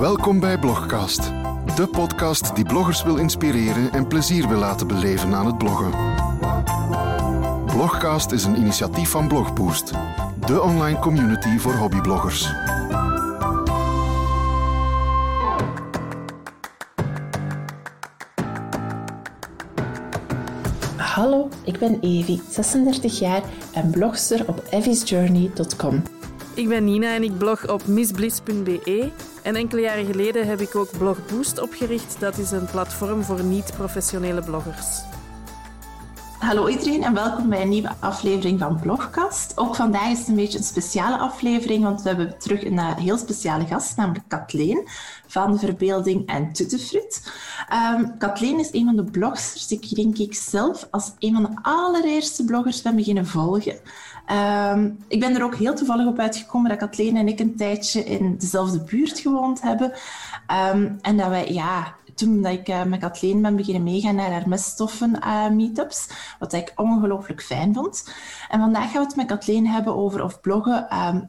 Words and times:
Welkom 0.00 0.40
bij 0.40 0.58
Blogcast, 0.58 1.22
de 1.76 1.88
podcast 1.92 2.54
die 2.56 2.64
bloggers 2.64 3.02
wil 3.02 3.16
inspireren 3.16 3.92
en 3.92 4.06
plezier 4.06 4.48
wil 4.48 4.58
laten 4.58 4.86
beleven 4.86 5.34
aan 5.34 5.46
het 5.46 5.58
bloggen. 5.58 5.90
Blogcast 7.66 8.30
is 8.30 8.44
een 8.44 8.56
initiatief 8.56 9.10
van 9.10 9.28
Blogboost, 9.28 9.92
de 10.46 10.62
online 10.62 10.98
community 10.98 11.58
voor 11.58 11.74
hobbybloggers. 11.74 12.52
Hallo, 20.96 21.48
ik 21.64 21.78
ben 21.78 22.00
Evi, 22.00 22.40
36 22.50 23.18
jaar 23.18 23.42
en 23.74 23.90
blogster 23.90 24.48
op 24.48 24.62
evisjourney.com. 24.70 26.02
Ik 26.54 26.68
ben 26.68 26.84
Nina 26.84 27.14
en 27.14 27.22
ik 27.22 27.38
blog 27.38 27.68
op 27.68 27.86
missbliss.be. 27.86 29.10
En 29.42 29.56
enkele 29.56 29.80
jaren 29.80 30.06
geleden 30.06 30.46
heb 30.46 30.60
ik 30.60 30.76
ook 30.76 30.98
Blog 30.98 31.18
Boost 31.26 31.60
opgericht. 31.60 32.20
Dat 32.20 32.38
is 32.38 32.50
een 32.50 32.66
platform 32.66 33.22
voor 33.22 33.44
niet-professionele 33.44 34.42
bloggers. 34.42 35.02
Hallo 36.38 36.68
iedereen 36.68 37.02
en 37.02 37.14
welkom 37.14 37.48
bij 37.48 37.62
een 37.62 37.68
nieuwe 37.68 37.94
aflevering 37.98 38.58
van 38.58 38.80
Blogcast. 38.80 39.52
Ook 39.56 39.74
vandaag 39.74 40.10
is 40.10 40.18
het 40.18 40.28
een 40.28 40.34
beetje 40.34 40.58
een 40.58 40.64
speciale 40.64 41.18
aflevering, 41.18 41.82
want 41.82 42.02
we 42.02 42.08
hebben 42.08 42.38
terug 42.38 42.64
een 42.64 42.78
eh, 42.78 42.96
heel 42.96 43.18
speciale 43.18 43.66
gast, 43.66 43.96
namelijk 43.96 44.24
Kathleen 44.28 44.88
van 45.26 45.58
Verbeelding 45.58 46.26
en 46.26 46.52
Tuttefruit. 46.52 47.32
Um, 47.94 48.18
Kathleen 48.18 48.58
is 48.58 48.72
een 48.72 48.84
van 48.84 48.96
de 48.96 49.04
blogsters 49.04 49.66
die 49.66 49.80
ik 49.80 49.94
denk 49.94 50.18
ik 50.18 50.34
zelf 50.34 50.88
als 50.90 51.12
een 51.18 51.32
van 51.32 51.42
de 51.42 51.58
allereerste 51.62 52.44
bloggers 52.44 52.82
ben 52.82 52.96
beginnen 52.96 53.26
volgen. 53.26 53.78
Um, 54.30 55.04
ik 55.08 55.20
ben 55.20 55.34
er 55.34 55.44
ook 55.44 55.54
heel 55.54 55.74
toevallig 55.74 56.06
op 56.06 56.18
uitgekomen 56.18 56.68
dat 56.68 56.78
Kathleen 56.78 57.16
en 57.16 57.28
ik 57.28 57.40
een 57.40 57.56
tijdje 57.56 58.04
in 58.04 58.36
dezelfde 58.38 58.80
buurt 58.80 59.18
gewoond 59.18 59.62
hebben. 59.62 59.92
Um, 60.72 60.98
en 61.00 61.16
dat 61.16 61.28
wij 61.28 61.52
ja, 61.52 61.94
toen 62.14 62.42
dat 62.42 62.52
ik 62.52 62.68
uh, 62.68 62.82
met 62.82 63.00
Kathleen 63.00 63.42
ben 63.42 63.56
beginnen 63.56 63.82
meegaan 63.82 64.14
naar 64.14 64.30
haar 64.30 64.48
meststoffen 64.48 65.18
uh, 65.24 65.48
meetups, 65.48 66.08
wat 66.38 66.52
ik 66.52 66.72
ongelooflijk 66.76 67.42
fijn 67.42 67.74
vond. 67.74 68.14
En 68.48 68.60
vandaag 68.60 68.90
gaan 68.90 69.00
we 69.00 69.06
het 69.06 69.16
met 69.16 69.26
Kathleen 69.26 69.66
hebben 69.66 69.96
over 69.96 70.22
of 70.22 70.40
bloggen 70.40 70.96
um, 71.06 71.28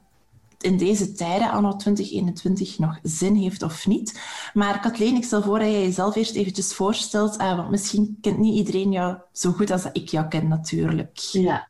in 0.59 0.77
deze 0.77 1.11
tijden, 1.11 1.51
anno 1.51 1.75
2021, 1.75 2.79
nog 2.79 2.99
zin 3.03 3.35
heeft 3.35 3.63
of 3.63 3.87
niet. 3.87 4.21
Maar 4.53 4.79
Kathleen, 4.79 5.15
ik 5.15 5.23
stel 5.23 5.41
voor 5.41 5.59
dat 5.59 5.67
jij 5.67 5.81
jezelf 5.81 6.15
eerst 6.15 6.35
eventjes 6.35 6.73
voorstelt, 6.73 7.39
uh, 7.39 7.55
want 7.55 7.69
misschien 7.69 8.17
kent 8.21 8.37
niet 8.37 8.55
iedereen 8.55 8.91
jou 8.91 9.17
zo 9.31 9.51
goed 9.51 9.71
als 9.71 9.85
ik 9.91 10.09
jou 10.09 10.27
ken 10.27 10.47
natuurlijk. 10.47 11.17
Ja, 11.17 11.69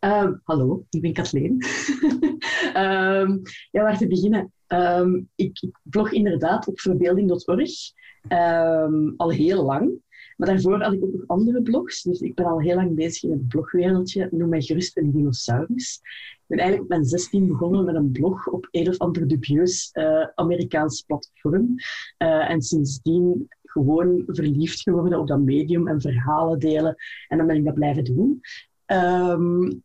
Um, 0.00 0.40
hallo, 0.44 0.86
ik 0.90 1.00
ben 1.00 1.12
Kathleen. 1.12 1.64
um, 2.76 3.42
ja, 3.70 3.82
waar 3.82 3.98
te 3.98 4.06
beginnen? 4.06 4.52
Um, 4.68 5.28
ik, 5.34 5.70
blog 5.82 6.12
inderdaad 6.12 6.66
op 6.66 6.80
verbeelding.org 6.80 7.70
al 9.16 9.30
heel 9.30 9.64
lang. 9.64 9.92
Maar 10.36 10.48
daarvoor 10.48 10.82
had 10.82 10.92
ik 10.92 11.04
ook 11.04 11.12
nog 11.12 11.26
andere 11.26 11.62
blogs. 11.62 12.02
Dus 12.02 12.20
ik 12.20 12.34
ben 12.34 12.44
al 12.44 12.60
heel 12.60 12.74
lang 12.74 12.94
bezig 12.94 13.22
in 13.22 13.30
het 13.30 13.48
blogwereldje. 13.48 14.28
Noem 14.30 14.48
mij 14.48 14.62
gerust 14.62 14.96
een 14.96 15.10
dinosaurus. 15.10 16.00
Ik 16.32 16.44
ben 16.46 16.58
eigenlijk 16.58 16.90
op 16.90 16.96
mijn 16.96 17.08
16 17.08 17.46
begonnen 17.46 17.84
met 17.84 17.94
een 17.94 18.10
blog 18.10 18.48
op 18.48 18.68
een 18.70 18.88
of 18.88 18.98
ander 18.98 19.28
dubieus 19.28 19.90
uh, 19.92 20.26
Amerikaans 20.34 21.02
platform. 21.02 21.74
Uh, 22.18 22.50
en 22.50 22.62
sindsdien 22.62 23.48
gewoon 23.62 24.22
verliefd 24.26 24.80
geworden 24.80 25.18
op 25.18 25.26
dat 25.26 25.40
medium 25.40 25.88
en 25.88 26.00
verhalen 26.00 26.58
delen. 26.58 26.96
En 27.28 27.38
dan 27.38 27.46
ben 27.46 27.56
ik 27.56 27.64
dat 27.64 27.74
blijven 27.74 28.04
doen. 28.04 28.40
Um, 28.92 29.82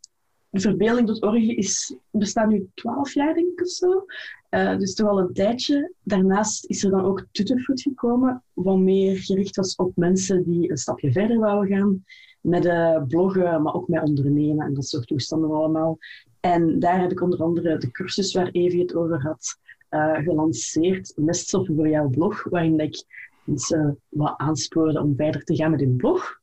Verbeelding.org 0.51 1.43
is, 1.43 1.95
bestaat 2.11 2.47
nu 2.47 2.69
twaalf 2.73 3.13
jaar, 3.13 3.33
denk 3.33 3.51
ik, 3.51 3.61
of 3.61 3.67
zo. 3.67 4.05
Uh, 4.49 4.77
dus 4.77 4.95
toch 4.95 5.09
al 5.09 5.19
een 5.19 5.33
tijdje. 5.33 5.93
Daarnaast 6.03 6.65
is 6.65 6.83
er 6.83 6.91
dan 6.91 7.05
ook 7.05 7.25
Tutterfood 7.31 7.81
gekomen, 7.81 8.43
wat 8.53 8.77
meer 8.77 9.17
gericht 9.17 9.55
was 9.55 9.75
op 9.75 9.91
mensen 9.95 10.43
die 10.43 10.69
een 10.69 10.77
stapje 10.77 11.11
verder 11.11 11.39
wouden 11.39 11.77
gaan. 11.77 12.05
Met 12.41 12.65
uh, 12.65 13.03
bloggen, 13.07 13.61
maar 13.61 13.73
ook 13.73 13.87
met 13.87 14.03
ondernemen 14.03 14.65
en 14.65 14.73
dat 14.73 14.85
soort 14.85 15.07
toestanden 15.07 15.51
allemaal. 15.51 15.97
En 16.39 16.79
daar 16.79 17.01
heb 17.01 17.11
ik 17.11 17.21
onder 17.21 17.39
andere 17.39 17.77
de 17.77 17.91
cursus 17.91 18.33
waar 18.33 18.49
Evie 18.51 18.81
het 18.81 18.95
over 18.95 19.21
had 19.21 19.57
uh, 19.89 20.17
gelanceerd. 20.17 21.13
Meststoffen 21.15 21.75
voor 21.75 21.89
jouw 21.89 22.09
blog, 22.09 22.43
waarin 22.43 22.79
ik 22.79 23.03
mensen 23.43 23.99
wat 24.09 24.33
aanspoorde 24.37 25.01
om 25.01 25.15
verder 25.15 25.43
te 25.43 25.55
gaan 25.55 25.71
met 25.71 25.79
hun 25.79 25.95
blog. 25.95 26.39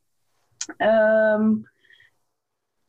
Um, 0.79 1.71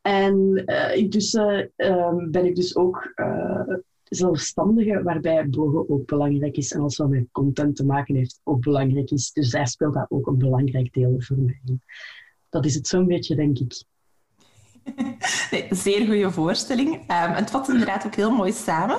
en 0.03 0.63
uh, 0.65 0.95
intussen 0.95 1.71
uh, 1.77 2.15
ben 2.29 2.45
ik 2.45 2.55
dus 2.55 2.75
ook 2.75 3.11
uh, 3.15 3.75
zelfstandige, 4.03 5.03
waarbij 5.03 5.47
bloggen 5.47 5.89
ook 5.89 6.05
belangrijk 6.05 6.57
is 6.57 6.71
en 6.71 6.79
alles 6.79 6.97
wat 6.97 7.09
met 7.09 7.27
content 7.31 7.75
te 7.75 7.85
maken 7.85 8.15
heeft 8.15 8.39
ook 8.43 8.61
belangrijk 8.61 9.11
is. 9.11 9.31
Dus 9.31 9.49
daar 9.49 9.67
speelt 9.67 9.93
dat 9.93 10.05
ook 10.09 10.27
een 10.27 10.37
belangrijk 10.37 10.93
deel 10.93 11.15
voor 11.17 11.37
mij. 11.37 11.61
Dat 12.49 12.65
is 12.65 12.75
het 12.75 12.87
zo'n 12.87 13.07
beetje, 13.07 13.35
denk 13.35 13.59
ik. 13.59 13.83
Nee, 15.51 15.67
zeer 15.69 16.05
goede 16.05 16.31
voorstelling. 16.31 16.93
Um, 16.93 17.33
het 17.33 17.49
vat 17.51 17.69
inderdaad 17.69 18.05
ook 18.05 18.15
heel 18.15 18.31
mooi 18.31 18.51
samen. 18.51 18.95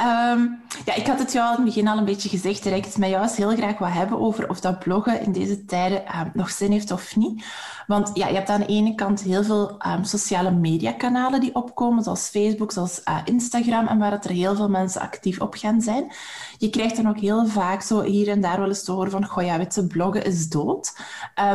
Um, 0.00 0.60
ja, 0.84 0.94
ik 0.94 1.06
had 1.06 1.18
het 1.18 1.32
jou 1.32 1.46
al 1.46 1.50
in 1.50 1.64
het 1.64 1.74
begin 1.74 1.88
al 1.88 1.98
een 1.98 2.04
beetje 2.04 2.28
gezegd. 2.28 2.66
Ik 2.66 2.84
het 2.84 2.98
met 2.98 3.08
jou 3.08 3.22
eens 3.22 3.36
heel 3.36 3.56
graag 3.56 3.78
wat 3.78 3.92
hebben 3.92 4.18
over 4.18 4.48
of 4.48 4.60
dat 4.60 4.78
bloggen 4.78 5.20
in 5.20 5.32
deze 5.32 5.64
tijden 5.64 6.18
um, 6.18 6.30
nog 6.34 6.50
zin 6.50 6.70
heeft 6.70 6.90
of 6.90 7.16
niet. 7.16 7.44
Want 7.86 8.10
ja, 8.14 8.28
je 8.28 8.34
hebt 8.34 8.48
aan 8.48 8.60
de 8.60 8.66
ene 8.66 8.94
kant 8.94 9.22
heel 9.22 9.44
veel 9.44 9.78
sociale 10.02 10.50
mediakanalen 10.50 11.40
die 11.40 11.54
opkomen, 11.54 12.02
zoals 12.02 12.28
Facebook, 12.28 12.72
zoals 12.72 13.00
uh, 13.08 13.18
Instagram, 13.24 13.86
en 13.86 13.98
waar 13.98 14.10
het 14.10 14.24
er 14.24 14.30
heel 14.30 14.54
veel 14.54 14.68
mensen 14.68 15.00
actief 15.00 15.40
op 15.40 15.54
gaan 15.54 15.80
zijn. 15.80 16.12
Je 16.58 16.70
krijgt 16.70 16.96
dan 16.96 17.08
ook 17.08 17.18
heel 17.18 17.46
vaak 17.46 17.82
zo 17.82 18.02
hier 18.02 18.28
en 18.28 18.40
daar 18.40 18.58
wel 18.58 18.68
eens 18.68 18.84
te 18.84 18.92
horen 18.92 19.10
van, 19.10 19.26
goh 19.26 19.44
ja, 19.44 19.58
weet 19.58 19.88
bloggen 19.88 20.24
is 20.24 20.48
dood. 20.48 20.96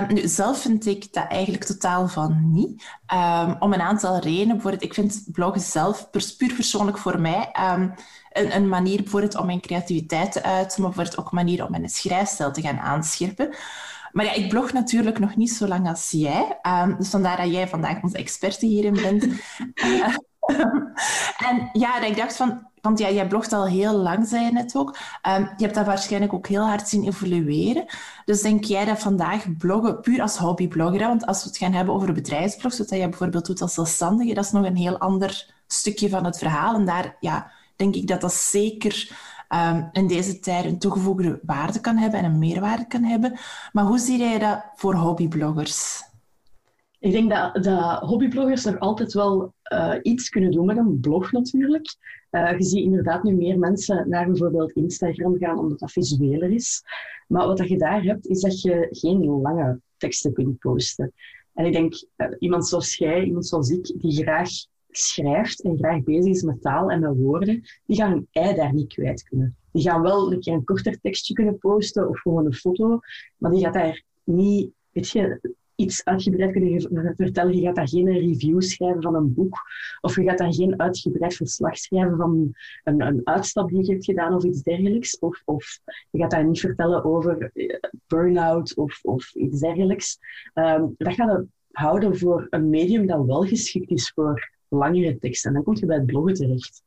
nu, 0.08 0.28
zelf 0.28 0.62
vind 0.62 0.86
ik 0.86 1.14
dat 1.14 1.28
eigenlijk 1.28 1.64
totaal 1.64 2.08
van 2.08 2.52
niet. 2.54 2.84
Om 3.60 3.74
een 3.74 3.82
aantal 3.82 4.20
redenen. 4.20 4.54
Bijvoorbeeld, 4.54 4.84
ik 4.84 4.94
vind 4.94 5.24
bloggen 5.32 5.62
zelf, 5.62 6.10
puur 6.10 6.54
persoonlijk 6.56 6.98
voor 6.98 7.20
mij, 7.20 7.56
um, 7.74 7.94
een, 8.32 8.56
een, 8.56 8.70
manier 8.70 8.98
bijvoorbeeld 8.98 9.36
om 9.36 9.46
mijn 9.46 9.62
creativiteit 9.62 10.32
te 10.32 10.44
uiten, 10.44 10.82
maar 10.82 10.92
bijvoorbeeld 10.92 11.20
ook 11.20 11.32
een 11.32 11.46
manier 11.46 11.66
om 11.66 11.72
mijn 11.72 11.90
schrijfstijl 11.90 12.52
te 12.52 12.62
gaan 12.62 12.80
aanscherpen. 12.80 13.56
Maar 14.12 14.26
ja, 14.26 14.34
ik 14.34 14.50
blog 14.50 14.74
natuurlijk 14.74 15.20
nog 15.20 15.36
niet 15.36 15.52
zo 15.52 15.68
lang 15.68 15.88
als 15.88 16.12
jij. 16.12 16.60
Um, 16.84 16.96
dus 16.98 17.10
vandaar 17.10 17.38
dat 17.38 17.52
jij 17.52 17.68
vandaag 17.68 18.04
onze 18.04 18.18
experte 18.18 18.66
hierin 18.66 18.94
bent. 18.94 19.26
en 21.50 21.70
ja, 21.74 22.00
dat 22.00 22.10
ik 22.10 22.18
dacht 22.18 22.36
van, 22.36 22.71
want 22.82 23.00
ja, 23.00 23.10
jij 23.10 23.28
blogt 23.28 23.54
al 23.54 23.68
heel 23.68 23.94
lang, 23.94 24.28
zei 24.28 24.46
je 24.46 24.52
net 24.52 24.76
ook. 24.76 24.98
Um, 25.28 25.50
je 25.58 25.64
hebt 25.64 25.76
dat 25.76 25.86
waarschijnlijk 25.86 26.34
ook 26.34 26.48
heel 26.48 26.66
hard 26.68 26.90
zien 26.90 27.04
evolueren. 27.04 27.86
Dus 28.26 28.42
denk 28.42 28.64
jij 28.64 28.86
dat 28.86 29.00
vandaag 29.00 29.58
bloggen, 29.58 30.00
puur 30.00 30.22
als 30.22 30.38
hobbyblogger, 30.38 31.08
want 31.08 31.26
als 31.26 31.44
we 31.44 31.50
het 31.50 31.58
gaan 31.58 31.74
hebben 31.74 31.94
over 31.94 32.14
bedrijfsblogs, 32.14 32.78
wat 32.78 32.90
jij 32.90 33.10
bijvoorbeeld 33.10 33.46
doet 33.46 33.62
als 33.62 33.74
zelfstandige, 33.74 34.34
dat 34.34 34.46
is 34.46 34.52
nog 34.52 34.66
een 34.66 34.76
heel 34.76 34.98
ander 34.98 35.54
stukje 35.68 36.10
van 36.10 36.26
het 36.26 36.38
verhaal. 36.38 36.76
En 36.76 36.86
daar 36.86 37.16
ja, 37.20 37.52
denk 37.76 37.96
ik 37.96 38.08
dat 38.08 38.22
dat 38.22 38.34
zeker 38.34 39.12
um, 39.50 39.90
in 39.92 40.08
deze 40.08 40.40
tijd 40.40 40.66
een 40.66 40.80
toegevoegde 40.80 41.40
waarde 41.44 41.80
kan 41.80 41.98
hebben 41.98 42.20
en 42.20 42.26
een 42.26 42.40
meerwaarde 42.40 42.88
kan 42.88 43.04
hebben. 43.04 43.40
Maar 43.72 43.86
hoe 43.86 44.00
zie 44.00 44.18
jij 44.18 44.40
dat 44.40 44.64
voor 44.76 44.96
hobbybloggers? 44.96 46.04
Ik 47.00 47.12
denk 47.12 47.30
dat, 47.30 47.64
dat 47.64 48.00
hobbybloggers 48.00 48.64
nog 48.64 48.80
altijd 48.80 49.14
wel 49.14 49.54
uh, 49.74 49.96
iets 50.02 50.30
kunnen 50.30 50.52
doen 50.52 50.66
met 50.66 50.78
een 50.78 51.00
blog 51.00 51.32
natuurlijk. 51.32 51.96
Uh, 52.32 52.58
je 52.58 52.64
ziet 52.64 52.84
inderdaad 52.84 53.24
nu 53.24 53.36
meer 53.36 53.60
mensen 53.60 54.10
naar 54.10 54.26
bijvoorbeeld 54.26 54.72
Instagram 54.72 55.38
gaan, 55.38 55.60
omdat 55.60 55.80
dat 55.80 55.92
visueler 55.92 56.52
is. 56.52 56.84
Maar 57.28 57.48
wat 57.48 57.68
je 57.68 57.78
daar 57.78 58.04
hebt, 58.04 58.28
is 58.28 58.42
dat 58.42 58.62
je 58.62 58.88
geen 58.92 59.26
lange 59.26 59.80
teksten 59.98 60.34
kunt 60.34 60.60
posten. 60.60 61.14
En 61.54 61.66
ik 61.66 61.74
denk, 61.74 61.94
uh, 62.18 62.28
iemand 62.40 62.68
zoals 62.68 62.96
jij, 62.96 63.24
iemand 63.24 63.48
zoals 63.48 63.70
ik, 63.70 63.94
die 63.98 64.24
graag 64.24 64.50
schrijft 64.90 65.62
en 65.62 65.78
graag 65.78 66.04
bezig 66.04 66.34
is 66.34 66.42
met 66.42 66.62
taal 66.62 66.90
en 66.90 67.00
met 67.00 67.16
woorden, 67.16 67.62
die 67.86 67.98
gaan 67.98 68.12
hun 68.12 68.28
ei 68.32 68.56
daar 68.56 68.74
niet 68.74 68.94
kwijt 68.94 69.24
kunnen. 69.24 69.56
Die 69.72 69.84
gaan 69.84 70.02
wel 70.02 70.32
een 70.32 70.40
keer 70.40 70.54
een 70.54 70.64
korter 70.64 71.00
tekstje 71.02 71.34
kunnen 71.34 71.58
posten 71.58 72.10
of 72.10 72.20
gewoon 72.20 72.46
een 72.46 72.54
foto, 72.54 73.00
maar 73.38 73.52
die 73.52 73.64
gaat 73.64 73.74
daar 73.74 74.04
niet, 74.24 74.72
weet 74.92 75.10
je, 75.10 75.40
iets 75.82 76.06
uitgebreid 76.06 76.52
kunnen 76.52 77.14
vertellen. 77.18 77.56
Je 77.56 77.62
gaat 77.62 77.76
daar 77.76 77.90
geen 77.90 78.12
review 78.12 78.62
schrijven 78.62 79.02
van 79.02 79.16
een 79.16 79.34
boek. 79.34 79.58
Of 80.02 80.16
je 80.16 80.24
gaat 80.24 80.38
daar 80.38 80.54
geen 80.54 80.80
uitgebreid 80.80 81.34
verslag 81.34 81.78
schrijven 81.78 82.18
van 82.18 82.56
een, 82.84 83.02
een 83.02 83.22
uitstap 83.24 83.70
die 83.70 83.86
je 83.86 83.92
hebt 83.92 84.06
gedaan 84.06 84.34
of 84.34 84.44
iets 84.44 84.62
dergelijks. 84.62 85.20
Of, 85.20 85.42
of 85.46 85.80
je 86.10 86.20
gaat 86.20 86.32
daar 86.32 86.46
niet 86.46 86.60
vertellen 86.60 87.04
over 87.04 87.52
uh, 87.54 87.76
burn-out 88.08 88.76
of, 88.76 89.00
of 89.04 89.36
iets 89.36 89.60
dergelijks. 89.60 90.18
Um, 90.54 90.96
dat 90.98 91.14
gaat 91.14 91.38
het 91.38 91.46
houden 91.72 92.18
voor 92.18 92.48
een 92.50 92.70
medium 92.70 93.08
dat 93.08 93.26
wel 93.26 93.44
geschikt 93.44 93.90
is 93.90 94.12
voor 94.16 94.52
langere 94.68 95.18
teksten. 95.18 95.50
En 95.50 95.56
dan 95.56 95.64
kom 95.64 95.76
je 95.76 95.86
bij 95.86 95.98
het 95.98 96.06
bloggen 96.06 96.34
terecht. 96.34 96.82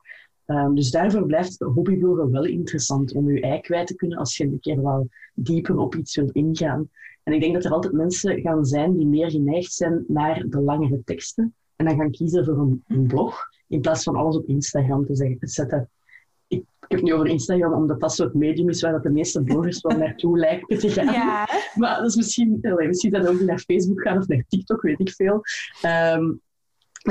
Um, 0.46 0.74
dus 0.74 0.90
daarvoor 0.90 1.26
blijft 1.26 1.58
hobbybloggen 1.58 2.30
wel 2.30 2.44
interessant 2.44 3.14
om 3.14 3.30
je 3.30 3.40
ei 3.40 3.60
kwijt 3.60 3.86
te 3.86 3.94
kunnen 3.94 4.18
als 4.18 4.36
je 4.36 4.44
een 4.44 4.60
keer 4.60 4.82
wel 4.82 5.08
dieper 5.34 5.78
op 5.78 5.94
iets 5.94 6.16
wilt 6.16 6.32
ingaan. 6.32 6.88
En 7.24 7.32
ik 7.32 7.40
denk 7.40 7.54
dat 7.54 7.64
er 7.64 7.72
altijd 7.72 7.92
mensen 7.92 8.40
gaan 8.40 8.64
zijn 8.64 8.96
die 8.96 9.06
meer 9.06 9.30
geneigd 9.30 9.72
zijn 9.72 10.04
naar 10.08 10.44
de 10.48 10.60
langere 10.60 11.02
teksten. 11.04 11.54
En 11.76 11.86
dan 11.86 11.96
gaan 11.96 12.10
kiezen 12.10 12.44
voor 12.44 12.58
een, 12.58 12.84
een 12.86 13.06
blog 13.06 13.48
in 13.68 13.80
plaats 13.80 14.02
van 14.02 14.16
alles 14.16 14.36
op 14.36 14.48
Instagram 14.48 15.06
te, 15.06 15.14
zeggen, 15.16 15.38
te 15.38 15.48
zetten. 15.48 15.90
Ik 16.46 16.64
ik 16.84 16.90
heb 16.90 16.98
het 16.98 17.08
nu 17.08 17.14
over 17.14 17.26
Instagram, 17.26 17.72
omdat 17.72 18.00
dat 18.00 18.12
soort 18.12 18.34
medium 18.34 18.68
is 18.68 18.82
waar 18.82 18.92
dat 18.92 19.02
de 19.02 19.10
meeste 19.10 19.42
bloggers 19.42 19.80
wel 19.80 19.98
naartoe 19.98 20.38
lijken 20.38 20.78
te 20.78 20.90
gaan. 20.90 21.12
Ja. 21.12 21.48
Maar 21.74 21.96
dat 21.96 22.06
is 22.06 22.16
misschien, 22.16 22.58
misschien 22.76 23.10
dat 23.10 23.26
ook 23.26 23.40
naar 23.40 23.58
Facebook 23.58 24.02
gaan 24.02 24.18
of 24.18 24.28
naar 24.28 24.44
TikTok, 24.48 24.82
weet 24.82 25.00
ik 25.00 25.10
veel. 25.10 25.40
Ehm, 25.82 26.32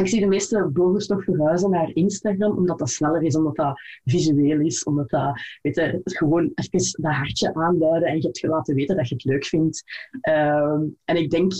ik 0.01 0.07
zie 0.07 0.19
de 0.19 0.28
meeste 0.28 0.69
bloggers 0.74 1.07
toch 1.07 1.24
verhuizen 1.24 1.69
naar 1.69 1.92
Instagram, 1.94 2.57
omdat 2.57 2.80
dat 2.80 2.90
sneller 2.90 3.24
is, 3.24 3.36
omdat 3.36 3.56
dat 3.56 3.81
visueel 4.04 4.60
is, 4.60 4.84
omdat 4.84 5.10
dat, 5.10 5.42
weet 5.62 5.75
je, 5.75 6.01
gewoon 6.04 6.51
even 6.56 7.01
dat 7.01 7.13
hartje 7.13 7.54
aanduiden 7.54 8.10
en 8.10 8.16
je 8.16 8.22
hebt 8.22 8.44
laten 8.44 8.75
weten 8.75 8.95
dat 8.95 9.07
je 9.10 9.16
het 9.16 9.24
leuk 9.24 9.45
vindt. 9.45 9.84
Ehm, 10.22 10.81
en 11.06 11.16
ik 11.16 11.30
denk, 11.30 11.54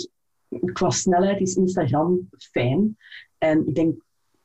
qua 0.74 0.90
snelheid 0.90 1.42
is 1.42 1.56
Instagram 1.56 2.30
fijn. 2.52 2.98
En 3.38 3.68
ik 3.68 3.76
denk, 3.76 4.02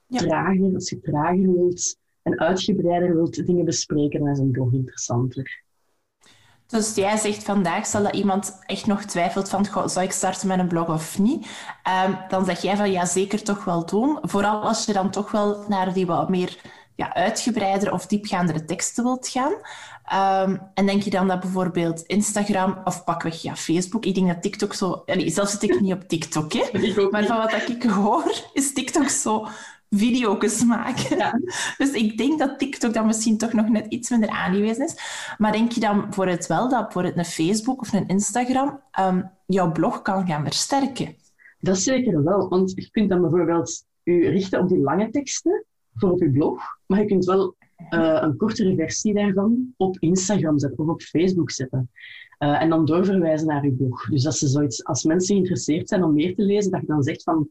Ja. 0.06 0.18
trager, 0.18 0.74
als 0.74 0.90
je 0.90 1.00
trager 1.00 1.52
wilt 1.52 1.96
en 2.22 2.38
uitgebreider 2.40 3.14
wilt 3.14 3.46
dingen 3.46 3.64
bespreken, 3.64 4.20
dan 4.20 4.28
is 4.28 4.38
een 4.38 4.50
blog 4.50 4.72
interessanter. 4.72 5.62
Dus 6.68 6.94
jij 6.94 7.16
zegt 7.16 7.42
vandaag, 7.42 7.86
stel 7.86 8.02
dat 8.02 8.14
iemand 8.14 8.58
echt 8.66 8.86
nog 8.86 9.02
twijfelt 9.02 9.48
van, 9.48 9.66
goh, 9.66 9.86
zou 9.86 10.04
ik 10.04 10.12
starten 10.12 10.48
met 10.48 10.58
een 10.58 10.68
blog 10.68 10.88
of 10.88 11.18
niet? 11.18 11.46
Ehm, 11.82 12.12
dan 12.28 12.44
zeg 12.44 12.62
jij 12.62 12.76
van, 12.76 12.90
ja, 12.90 13.06
zeker 13.06 13.42
toch 13.42 13.64
wel 13.64 13.86
doen. 13.86 14.18
Vooral 14.22 14.62
als 14.62 14.84
je 14.84 14.92
dan 14.92 15.10
toch 15.10 15.30
wel 15.30 15.64
naar 15.68 15.92
die 15.92 16.06
wat 16.06 16.28
meer 16.28 16.56
ja, 16.94 17.14
uitgebreider 17.14 17.92
of 17.92 18.06
diepgaandere 18.06 18.64
teksten 18.64 19.04
wilt 19.04 19.28
gaan. 19.28 19.52
Ehm, 20.04 20.56
en 20.74 20.86
denk 20.86 21.02
je 21.02 21.10
dan 21.10 21.28
dat 21.28 21.40
bijvoorbeeld 21.40 22.02
Instagram 22.02 22.80
of 22.84 23.04
pakweg 23.04 23.42
ja, 23.42 23.56
Facebook, 23.56 24.04
ik 24.04 24.14
denk 24.14 24.26
dat 24.26 24.42
TikTok 24.42 24.74
zo... 24.74 25.02
Allee, 25.06 25.30
zelf 25.30 25.48
zit 25.48 25.62
ik 25.62 25.80
niet 25.80 25.92
op 25.92 26.08
TikTok, 26.08 26.52
hè. 26.52 26.64
Maar 27.10 27.26
van 27.26 27.36
wat 27.36 27.68
ik 27.68 27.82
hoor, 27.82 28.32
is 28.52 28.72
TikTok 28.72 29.08
zo 29.08 29.46
video's 29.90 30.64
maken. 30.64 31.16
Ja. 31.16 31.40
Dus 31.78 31.90
ik 31.90 32.18
denk 32.18 32.38
dat 32.38 32.58
TikTok 32.58 32.94
dan 32.94 33.06
misschien 33.06 33.38
toch 33.38 33.52
nog 33.52 33.68
net 33.68 33.86
iets 33.86 34.10
minder 34.10 34.28
aangewezen 34.28 34.84
is. 34.84 34.96
Maar 35.38 35.52
denk 35.52 35.72
je 35.72 35.80
dan 35.80 36.06
voor 36.14 36.26
het 36.26 36.46
wel 36.46 36.68
dat 36.68 36.82
bijvoorbeeld 36.82 37.16
een 37.16 37.24
Facebook 37.24 37.80
of 37.80 37.92
een 37.92 38.06
Instagram 38.06 38.80
ehm, 38.90 39.22
jouw 39.46 39.72
blog 39.72 40.02
kan 40.02 40.26
gaan 40.26 40.44
versterken? 40.44 41.16
Dat 41.60 41.78
zeker 41.78 42.24
wel, 42.24 42.48
want 42.48 42.72
je 42.74 42.90
kunt 42.90 43.08
dan 43.08 43.20
bijvoorbeeld 43.20 43.84
je 44.02 44.28
richten 44.28 44.60
op 44.60 44.68
die 44.68 44.80
lange 44.80 45.10
teksten 45.10 45.64
voor 45.94 46.10
op 46.10 46.20
je 46.20 46.30
blog, 46.30 46.62
maar 46.86 47.00
je 47.00 47.06
kunt 47.06 47.24
wel 47.24 47.56
eh, 47.88 48.18
een 48.20 48.36
kortere 48.36 48.74
versie 48.74 49.14
daarvan 49.14 49.74
op 49.76 49.96
Instagram 49.98 50.58
zetten 50.58 50.78
of 50.78 50.88
op 50.88 51.02
Facebook 51.02 51.50
zetten. 51.50 51.90
Eh, 52.38 52.62
en 52.62 52.68
dan 52.68 52.84
doorverwijzen 52.84 53.46
naar 53.46 53.64
je 53.64 53.72
blog. 53.72 54.08
Dus 54.08 54.26
als, 54.26 54.38
ze 54.38 54.48
zoiets, 54.48 54.84
als 54.84 55.04
mensen 55.04 55.34
geïnteresseerd 55.34 55.88
zijn 55.88 56.04
om 56.04 56.14
meer 56.14 56.34
te 56.34 56.42
lezen, 56.42 56.70
dat 56.70 56.80
je 56.80 56.86
dan 56.86 57.02
zegt 57.02 57.22
van 57.22 57.48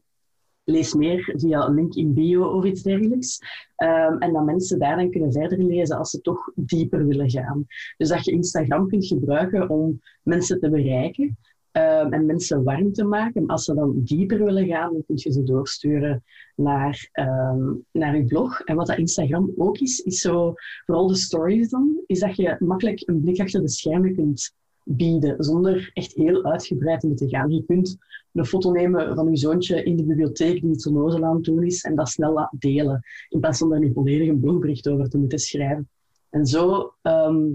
lees 0.68 0.94
meer 0.94 1.34
via 1.36 1.66
een 1.66 1.74
link 1.74 1.94
in 1.94 2.14
bio 2.14 2.44
of 2.44 2.64
iets 2.64 2.82
dergelijks. 2.82 3.40
Ehm, 3.76 4.16
en 4.18 4.32
dat 4.32 4.44
mensen 4.44 4.78
daar 4.78 4.96
dan 4.96 5.10
kunnen 5.10 5.32
verder 5.32 5.58
lezen 5.58 5.98
als 5.98 6.10
ze 6.10 6.20
toch 6.20 6.50
dieper 6.54 7.06
willen 7.06 7.30
gaan. 7.30 7.66
Dus 7.96 8.08
dat 8.08 8.24
je 8.24 8.32
Instagram 8.32 8.88
kunt 8.88 9.06
gebruiken 9.06 9.70
om 9.70 10.00
mensen 10.22 10.60
te 10.60 10.70
bereiken 10.70 11.38
ehm, 11.72 12.12
en 12.12 12.26
mensen 12.26 12.64
warm 12.64 12.92
te 12.92 13.04
maken. 13.04 13.42
Maar 13.42 13.50
als 13.50 13.64
ze 13.64 13.74
dan 13.74 13.92
dieper 13.96 14.44
willen 14.44 14.66
gaan, 14.66 14.92
dan 14.92 15.04
kun 15.06 15.16
je 15.18 15.32
ze 15.32 15.42
doorsturen 15.42 16.24
naar, 16.56 17.08
ehm, 17.12 17.74
naar 17.92 18.16
je 18.16 18.24
blog. 18.24 18.60
En 18.60 18.76
wat 18.76 18.86
dat 18.86 18.98
Instagram 18.98 19.52
ook 19.56 19.78
is, 19.78 20.00
is 20.00 20.20
zo, 20.20 20.54
vooral 20.86 21.06
de 21.06 21.16
stories 21.16 21.70
dan, 21.70 22.02
is 22.06 22.20
dat 22.20 22.36
je 22.36 22.56
makkelijk 22.58 23.02
een 23.04 23.20
blik 23.20 23.40
achter 23.40 23.60
de 23.60 23.68
schermen 23.68 24.14
kunt 24.14 24.52
bieden, 24.84 25.44
zonder 25.44 25.90
echt 25.92 26.14
heel 26.14 26.44
uitgebreid 26.44 27.00
te 27.00 27.28
gaan. 27.28 27.50
Je 27.50 27.64
kunt 27.64 27.98
een 28.38 28.46
foto 28.46 28.70
nemen 28.70 29.14
van 29.14 29.30
je 29.30 29.36
zoontje 29.36 29.82
in 29.82 29.96
de 29.96 30.04
bibliotheek 30.04 30.60
die 30.60 30.70
iets 30.70 30.86
onnozel 30.86 31.24
aan 31.24 31.34
het 31.34 31.44
doen 31.44 31.64
is 31.64 31.82
en 31.82 31.94
dat 31.94 32.08
snel 32.08 32.48
delen, 32.58 33.02
in 33.28 33.40
plaats 33.40 33.58
van 33.58 33.68
daar 33.68 33.80
een 33.80 33.92
volledig 33.92 34.28
een 34.28 34.40
blogbericht 34.40 34.88
over 34.88 35.08
te 35.08 35.18
moeten 35.18 35.38
schrijven. 35.38 35.88
En 36.30 36.46
zo 36.46 36.92
ehm, 37.02 37.46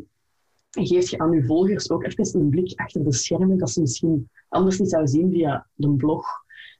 geef 0.69 1.09
je 1.09 1.17
aan 1.17 1.31
je 1.31 1.43
volgers 1.43 1.89
ook 1.89 2.03
even 2.03 2.39
een 2.39 2.49
blik 2.49 2.79
achter 2.79 3.03
de 3.03 3.13
schermen 3.13 3.57
dat 3.57 3.69
ze 3.69 3.81
misschien 3.81 4.29
anders 4.49 4.79
niet 4.79 4.89
zouden 4.89 5.11
zien 5.11 5.31
via 5.31 5.67
de 5.73 5.89
blog. 5.89 6.25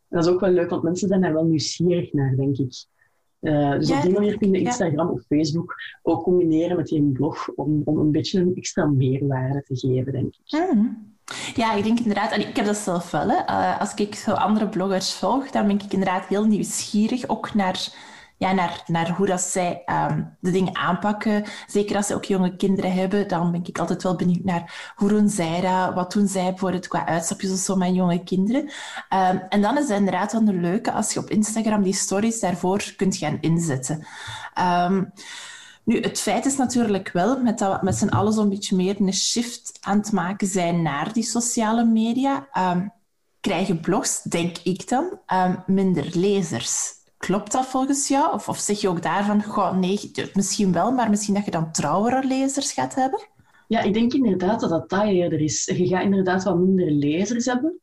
Dat 0.08 0.26
is 0.26 0.32
ook 0.32 0.40
wel 0.40 0.52
leuk, 0.52 0.70
want 0.70 0.84
mensen 0.84 1.08
zijn 1.08 1.22
daar 1.22 1.34
wel 1.34 1.46
nieuwsgierig 1.46 2.14
naar, 2.14 2.36
denk 2.36 2.58
ik. 2.58 2.86
Uh, 3.44 3.72
dus 3.72 3.88
Ja, 3.88 3.98
op 3.98 4.04
die 4.04 4.14
manier 4.14 4.38
kun 4.38 4.52
je 4.52 4.60
ja. 4.60 4.66
Instagram 4.66 5.10
of 5.10 5.22
Facebook 5.28 5.76
ook 6.02 6.24
combineren 6.24 6.78
met 6.78 6.90
je 6.90 7.02
blog 7.02 7.50
om, 7.56 7.82
om 7.86 7.98
een 7.98 8.12
beetje 8.12 8.40
een 8.40 8.56
extra 8.56 8.86
meerwaarde 8.86 9.64
te 9.64 9.78
geven, 9.78 10.12
denk 10.12 10.34
ik. 10.44 10.60
Mhm. 10.60 10.86
Ja, 11.56 11.74
ik 11.74 11.84
denk 11.84 12.00
inderdaad, 12.00 12.32
en 12.32 12.48
ik 12.48 12.56
heb 12.56 12.66
dat 12.66 12.78
zelf 12.78 13.12
wel. 13.12 13.30
Hè. 13.30 13.36
Eh, 13.36 13.80
als 13.80 13.94
ik 13.94 14.16
zo 14.16 14.32
andere 14.32 14.68
bloggers 14.68 15.14
volg, 15.14 15.50
dan 15.50 15.68
ben 15.68 15.76
ik 15.76 15.94
inderdaad 15.94 16.26
heel 16.26 16.46
nieuwsgierig 16.46 17.28
ook 17.28 17.54
naar, 17.54 17.88
ja, 18.44 18.52
naar, 18.52 18.84
naar 18.88 19.10
hoe 19.10 19.26
dat 19.26 19.42
zij 19.42 19.82
ehm, 19.86 20.24
de 20.40 20.52
dingen 20.52 20.76
aanpakken. 20.76 21.44
Zeker 21.68 21.96
als 21.96 22.08
ze 22.08 22.16
ook 22.16 22.26
jonge 22.26 22.56
kinderen 22.56 22.94
hebben, 22.94 23.28
dan 23.28 23.52
ben 23.52 23.64
ik 23.66 23.80
altijd 23.80 24.04
wel 24.04 24.16
benieuwd 24.16 24.44
naar 24.44 24.94
hoe 24.96 25.10
doen 25.10 25.30
zij 25.30 25.62
dat, 25.62 25.94
wat 25.94 26.12
doen 26.12 26.28
zij 26.28 26.50
bijvoorbeeld 26.50 26.88
qua 26.88 27.06
uitstapjes 27.06 27.52
of 27.52 27.58
zo 27.58 27.76
met 27.76 27.96
jonge 27.96 28.24
kinderen. 28.24 28.72
Ehm, 29.10 29.38
en 29.50 29.62
dan 29.62 29.78
is 29.78 29.88
het 29.88 29.98
inderdaad 29.98 30.32
wel 30.32 30.42
een 30.42 30.62
leuke 30.62 30.92
als 30.92 31.14
je 31.14 31.20
op 31.20 31.30
Instagram 31.30 31.84
die 31.84 31.94
stories 31.94 32.40
daarvoor 32.40 32.94
kunt 32.96 33.18
gaan 33.18 33.38
inzetten. 33.42 34.08
Ehm, 34.54 35.04
nu, 35.84 36.00
het 36.00 36.20
feit 36.20 36.46
is 36.46 36.58
natuurlijk 36.58 37.12
wel 37.12 37.42
met 37.42 37.60
dat 37.60 37.80
we 37.80 37.86
met 37.86 37.96
z'n 37.96 38.08
allen 38.08 38.34
zo'n 38.34 38.50
beetje 38.50 38.76
meer 38.76 38.96
een 39.00 39.14
shift 39.14 39.78
aan 39.82 39.98
het 39.98 40.12
maken 40.12 40.48
zijn 40.48 40.82
naar 40.82 41.14
die 41.14 41.24
sociale 41.24 41.86
media, 41.86 42.48
krijgen 43.40 43.80
blogs, 43.80 44.24
denk 44.24 44.58
ik 44.58 44.88
dan, 44.88 45.20
minder 45.66 46.10
lezers. 46.14 47.02
Klopt 47.26 47.52
dat 47.52 47.66
volgens 47.66 48.08
jou? 48.08 48.34
Of, 48.34 48.50
of 48.50 48.58
zeg 48.58 48.82
je 48.82 48.90
ook 48.90 49.02
daarvan, 49.02 49.44
goh, 49.44 49.78
nee, 49.78 50.12
misschien 50.34 50.74
wel, 50.74 50.92
maar 50.92 51.10
misschien 51.10 51.34
dat 51.34 51.46
je 51.46 51.52
dan 51.52 51.72
trouwere 51.72 52.28
lezers 52.28 52.74
gaat 52.74 52.96
hebben? 52.96 53.28
Ja, 53.68 53.82
ik 53.82 53.94
denk 53.94 54.14
inderdaad 54.14 54.60
dat 54.60 54.70
dat 54.70 54.90
dat 54.90 55.06
eerder 55.06 55.42
is. 55.42 55.66
Je 55.66 55.88
gaat 55.88 56.04
inderdaad 56.04 56.44
wat 56.44 56.58
minder 56.58 56.92
lezers 56.92 57.46
hebben. 57.46 57.80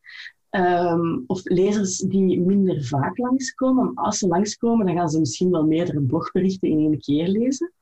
Ehm, 0.50 1.18
of 1.26 1.40
lezers 1.44 1.98
die 1.98 2.40
minder 2.40 2.84
vaak 2.84 3.18
langskomen. 3.18 3.92
Maar 3.92 4.04
als 4.04 4.18
ze 4.18 4.26
langskomen, 4.26 4.86
dan 4.86 4.96
gaan 4.96 5.08
ze 5.08 5.18
misschien 5.18 5.50
wel 5.50 5.64
meerdere 5.66 6.00
blogberichten 6.00 6.68
in 6.68 6.78
één 6.78 6.98
keer 6.98 7.28
lezen. 7.28 7.72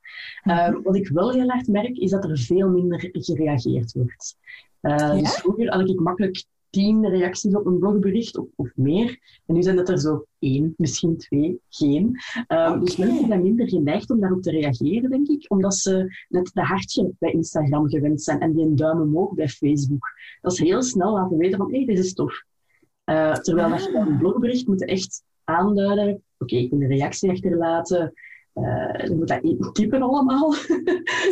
Ehm, 0.43 0.81
wat 0.81 0.95
ik 0.95 1.07
wel 1.07 1.31
heel 1.31 1.49
erg 1.49 1.67
merk, 1.67 1.97
is 1.97 2.11
dat 2.11 2.23
er 2.23 2.37
veel 2.37 2.69
minder 2.69 3.09
gereageerd 3.11 3.93
wordt. 3.93 4.37
Eh, 4.81 4.97
Ja? 4.97 5.13
Dus 5.13 5.33
vroeger 5.33 5.71
had 5.71 5.89
ik 5.89 5.99
makkelijk 5.99 6.43
tien 6.69 7.09
reacties 7.09 7.55
op 7.55 7.65
een 7.65 7.79
blogbericht 7.79 8.37
of, 8.37 8.47
of 8.55 8.71
meer. 8.75 9.19
En 9.45 9.55
nu 9.55 9.61
zijn 9.61 9.77
het 9.77 9.89
er 9.89 9.99
zo 9.99 10.25
één, 10.39 10.73
misschien 10.77 11.17
twee, 11.17 11.59
geen. 11.69 12.19
Ehm, 12.47 12.79
Dus 12.79 12.97
mensen 12.97 13.27
zijn 13.27 13.41
minder 13.41 13.69
geneigd 13.69 14.09
om 14.09 14.19
daarop 14.19 14.41
te 14.41 14.51
reageren, 14.51 15.09
denk 15.09 15.27
ik. 15.27 15.45
Omdat 15.47 15.75
ze 15.75 16.15
net 16.29 16.51
de 16.53 16.61
hartje 16.61 17.11
bij 17.19 17.31
Instagram 17.31 17.89
gewend 17.89 18.21
zijn 18.21 18.39
en 18.39 18.53
die 18.53 18.65
een 18.65 18.75
duim 18.75 19.01
omhoog 19.01 19.33
bij 19.33 19.47
Facebook. 19.47 20.09
Dat 20.41 20.51
is 20.51 20.59
heel 20.59 20.81
snel 20.81 21.13
laten 21.13 21.37
weten 21.37 21.57
van, 21.57 21.71
hé, 21.71 21.77
hey, 21.77 21.85
dit 21.85 21.97
is 21.97 22.13
tof. 22.13 22.43
Eh, 23.03 23.33
terwijl 23.33 23.69
dat 23.69 23.83
je 23.83 23.91
bij 23.91 24.01
een 24.01 24.17
blogbericht 24.17 24.67
moet 24.67 24.85
echt 24.85 25.23
aanduiden, 25.43 26.23
oké, 26.37 26.55
ik 26.55 26.71
moet 26.71 26.81
een 26.81 26.87
reactie 26.87 27.29
achterlaten, 27.29 28.13
eh 28.53 29.07
je 29.07 29.15
moet 29.15 29.27
dat 29.27 29.43
in- 29.43 29.69
typen 29.71 30.01
allemaal. 30.01 30.53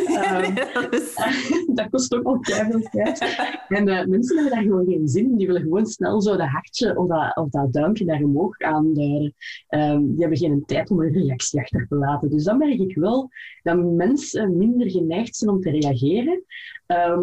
Ehm, 0.06 0.54
Dus- 0.90 1.14
dat 1.74 1.88
kost 1.90 2.14
ook 2.14 2.24
al 2.24 2.38
veel 2.40 2.80
tijd. 2.80 3.36
En 3.68 3.88
eh, 3.88 4.06
mensen 4.06 4.36
hebben 4.36 4.54
daar 4.54 4.62
gewoon 4.62 4.86
geen 4.86 5.08
zin 5.08 5.24
in. 5.30 5.36
Die 5.36 5.46
willen 5.46 5.62
gewoon 5.62 5.86
snel 5.86 6.20
zo 6.22 6.36
dat 6.36 6.46
hartje 6.48 6.98
of 6.98 7.08
dat, 7.08 7.36
of 7.36 7.48
dat 7.50 7.72
duimpje 7.72 8.04
daar 8.04 8.22
omhoog 8.22 8.58
aanduiden. 8.60 9.34
Ehm, 9.68 10.00
die 10.06 10.20
hebben 10.20 10.38
geen 10.38 10.62
tijd 10.66 10.90
om 10.90 11.00
een 11.00 11.12
reactie 11.12 11.60
achter 11.60 11.86
te 11.88 11.94
laten. 11.96 12.30
Dus 12.30 12.44
dan 12.44 12.58
merk 12.58 12.78
ik 12.78 12.96
wel 12.96 13.28
dat 13.62 13.76
mensen 13.76 14.56
minder 14.56 14.90
geneigd 14.90 15.36
zijn 15.36 15.50
om 15.50 15.60
te 15.60 15.70
reageren. 15.70 16.44
Ehm, 16.86 17.22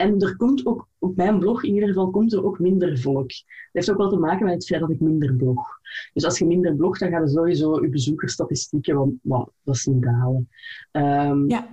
en 0.00 0.20
er 0.20 0.36
komt 0.36 0.66
ook, 0.66 0.88
op 0.98 1.16
mijn 1.16 1.38
blog 1.38 1.64
in 1.64 1.74
ieder 1.74 1.88
geval, 1.88 2.10
komt 2.10 2.32
er 2.32 2.44
ook 2.44 2.58
minder 2.58 2.98
volk. 2.98 3.28
Dat 3.28 3.44
heeft 3.72 3.90
ook 3.90 3.96
wel 3.96 4.08
te 4.08 4.16
maken 4.16 4.44
met 4.44 4.54
het 4.54 4.66
feit 4.66 4.80
dat 4.80 4.90
ik 4.90 5.00
minder 5.00 5.34
blog. 5.34 5.80
Dus 6.12 6.24
als 6.24 6.38
je 6.38 6.46
minder 6.46 6.74
blogt, 6.74 7.00
dan 7.00 7.10
gaan 7.10 7.22
er 7.22 7.28
sowieso 7.28 7.82
je 7.82 7.88
bezoekersstatistieken 7.88 8.96
wat, 8.96 9.08
wat, 9.22 9.50
wat 9.62 9.76
zien 9.76 10.00
dalen. 10.00 10.48
Ehm, 10.90 11.48
ja. 11.48 11.68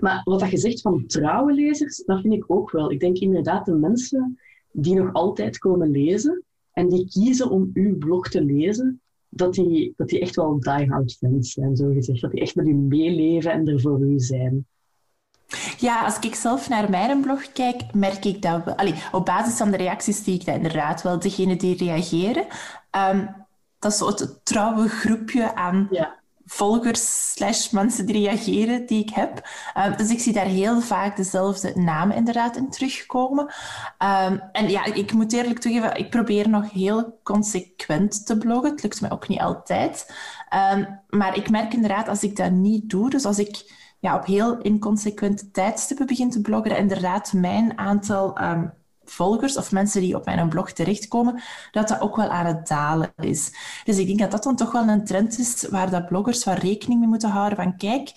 maar 0.00 0.20
wat 0.24 0.40
dat 0.40 0.50
je 0.50 0.56
zegt 0.58 0.80
van 0.80 1.06
trouwe 1.06 1.52
lezers, 1.52 2.02
dat 2.04 2.20
vind 2.20 2.34
ik 2.34 2.44
ook 2.46 2.70
wel. 2.70 2.90
Ik 2.90 3.00
denk 3.00 3.18
inderdaad 3.18 3.66
de 3.66 3.74
mensen 3.74 4.38
die 4.72 4.94
nog 4.94 5.12
altijd 5.12 5.58
komen 5.58 5.90
lezen 5.90 6.42
en 6.72 6.88
die 6.88 7.08
kiezen 7.08 7.50
om 7.50 7.70
uw 7.74 7.98
blog 7.98 8.28
te 8.28 8.44
lezen, 8.44 9.00
dat 9.28 9.54
die, 9.54 9.92
dat 9.96 10.08
die 10.08 10.20
echt 10.20 10.36
wel 10.36 10.60
die-hard 10.60 11.12
fans 11.12 11.52
zijn, 11.52 11.76
zo 11.76 11.92
gezegd. 11.92 12.20
Dat 12.20 12.30
die 12.30 12.40
echt 12.40 12.54
met 12.54 12.66
u 12.66 12.74
meeleven 12.74 13.52
en 13.52 13.68
er 13.68 13.80
voor 13.80 14.00
u 14.00 14.18
zijn. 14.18 14.66
Ja, 15.78 16.04
als 16.04 16.18
ik 16.20 16.34
zelf 16.34 16.68
naar 16.68 16.90
mijn 16.90 17.20
blog 17.20 17.52
kijk, 17.52 17.82
merk 17.92 18.24
ik 18.24 18.42
dat 18.42 18.64
wel. 18.64 18.74
Allee, 18.76 18.94
op 19.12 19.24
basis 19.24 19.56
van 19.56 19.70
de 19.70 19.76
reacties 19.76 20.24
zie 20.24 20.34
ik 20.34 20.44
dat 20.44 20.54
inderdaad 20.54 21.02
wel. 21.02 21.18
Degenen 21.18 21.58
die 21.58 21.76
reageren, 21.76 22.46
ehm, 22.90 23.26
dat 23.78 23.92
is 23.92 23.98
zo 23.98 24.06
het 24.06 24.44
trouwe 24.44 24.88
groepje 24.88 25.54
aan 25.54 25.88
Ja. 25.90 26.14
volgers 26.46 27.32
slash 27.32 27.70
mensen 27.70 28.06
die 28.06 28.16
reageren 28.16 28.86
die 28.86 29.02
ik 29.02 29.10
heb. 29.10 29.48
Ehm, 29.74 29.96
dus 29.96 30.10
ik 30.10 30.20
zie 30.20 30.32
daar 30.32 30.44
heel 30.46 30.80
vaak 30.80 31.16
dezelfde 31.16 31.72
namen 31.74 32.16
inderdaad 32.16 32.56
in 32.56 32.70
terugkomen. 32.70 33.54
Ehm, 33.98 34.38
en 34.52 34.68
ja, 34.70 34.84
ik 34.84 35.12
moet 35.12 35.32
eerlijk 35.32 35.58
toegeven, 35.58 35.96
ik 35.96 36.10
probeer 36.10 36.48
nog 36.48 36.70
heel 36.70 37.18
consequent 37.22 38.26
te 38.26 38.38
bloggen. 38.38 38.70
Het 38.70 38.82
lukt 38.82 39.00
mij 39.00 39.10
ook 39.10 39.28
niet 39.28 39.40
altijd. 39.40 40.14
Maar 41.08 41.36
ik 41.36 41.50
merk 41.50 41.72
inderdaad, 41.74 42.08
als 42.08 42.22
ik 42.22 42.36
dat 42.36 42.50
niet 42.50 42.90
doe, 42.90 43.10
dus 43.10 43.24
als 43.24 43.38
ik 43.38 43.84
ja, 43.98 44.16
op 44.16 44.24
heel 44.24 44.58
inconsequente 44.58 45.50
tijdstippen 45.50 46.06
begin 46.06 46.30
te 46.30 46.40
bloggen, 46.40 46.76
inderdaad 46.76 47.32
mijn 47.32 47.78
aantal 47.78 48.36
ehm, 48.36 48.66
volgers 49.04 49.56
of 49.56 49.72
mensen 49.72 50.00
die 50.00 50.16
op 50.16 50.24
mijn 50.24 50.48
blog 50.48 50.72
terechtkomen, 50.72 51.42
dat 51.70 51.88
dat 51.88 52.00
ook 52.00 52.16
wel 52.16 52.28
aan 52.28 52.46
het 52.46 52.68
dalen 52.68 53.12
is. 53.16 53.52
Dus 53.84 53.98
ik 53.98 54.06
denk 54.06 54.18
dat 54.18 54.30
dat 54.30 54.42
dan 54.42 54.56
toch 54.56 54.72
wel 54.72 54.88
een 54.88 55.04
trend 55.04 55.38
is 55.38 55.68
waar 55.68 55.90
dat 55.90 56.06
bloggers 56.06 56.44
wat 56.44 56.58
rekening 56.58 57.00
mee 57.00 57.08
moeten 57.08 57.30
houden 57.30 57.56
van 57.56 57.76
kijk, 57.76 58.12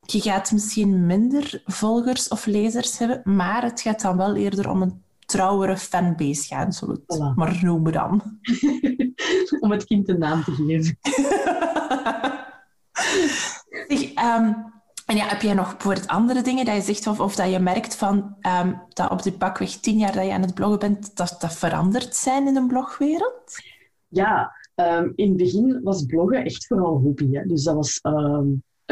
je 0.00 0.20
gaat 0.20 0.52
misschien 0.52 1.06
minder 1.06 1.62
volgers 1.64 2.28
of 2.28 2.46
lezers 2.46 2.98
hebben, 2.98 3.20
maar 3.24 3.62
het 3.62 3.80
gaat 3.80 4.00
dan 4.00 4.16
wel 4.16 4.36
eerder 4.36 4.70
om 4.70 4.82
een 4.82 5.02
trouwere 5.26 5.76
fanbase 5.76 6.46
gaan, 6.46 6.72
zullen 6.72 7.02
we 7.06 7.14
het 7.14 7.36
maar 7.36 7.58
noemen 7.62 7.92
dan. 7.92 8.22
om 9.60 9.70
het 9.70 9.84
kind 9.84 10.08
een 10.08 10.18
naam 10.18 10.44
te 10.44 10.52
geven. 10.52 10.98
Ehm, 14.14 14.52
en 15.08 15.16
ja, 15.16 15.26
heb 15.26 15.42
jij 15.42 15.54
nog 15.54 15.70
bijvoorbeeld 15.70 16.06
andere 16.06 16.42
dingen 16.42 16.64
dat 16.64 16.74
je 16.74 16.80
zegt 16.80 17.06
of, 17.06 17.20
of 17.20 17.34
dat 17.34 17.50
je 17.50 17.58
merkt 17.58 17.96
van 17.96 18.36
um, 18.62 18.80
dat 18.88 19.10
op 19.10 19.22
de 19.22 19.32
pakweg 19.32 19.70
tien 19.70 19.98
jaar 19.98 20.12
dat 20.12 20.24
je 20.24 20.32
aan 20.32 20.42
het 20.42 20.54
bloggen 20.54 20.78
bent, 20.78 21.16
dat 21.16 21.36
dat 21.38 21.54
veranderd 21.54 22.16
zijn 22.16 22.46
in 22.46 22.54
de 22.54 22.66
blogwereld? 22.66 23.54
Ja, 24.08 24.52
um, 24.74 25.12
in 25.14 25.28
het 25.28 25.36
begin 25.36 25.80
was 25.82 26.06
bloggen 26.06 26.44
echt 26.44 26.66
vooral 26.66 26.96
hobby. 26.96 27.32
Hè? 27.32 27.46
Dus 27.46 27.64
dat 27.64 27.74
was 27.74 28.00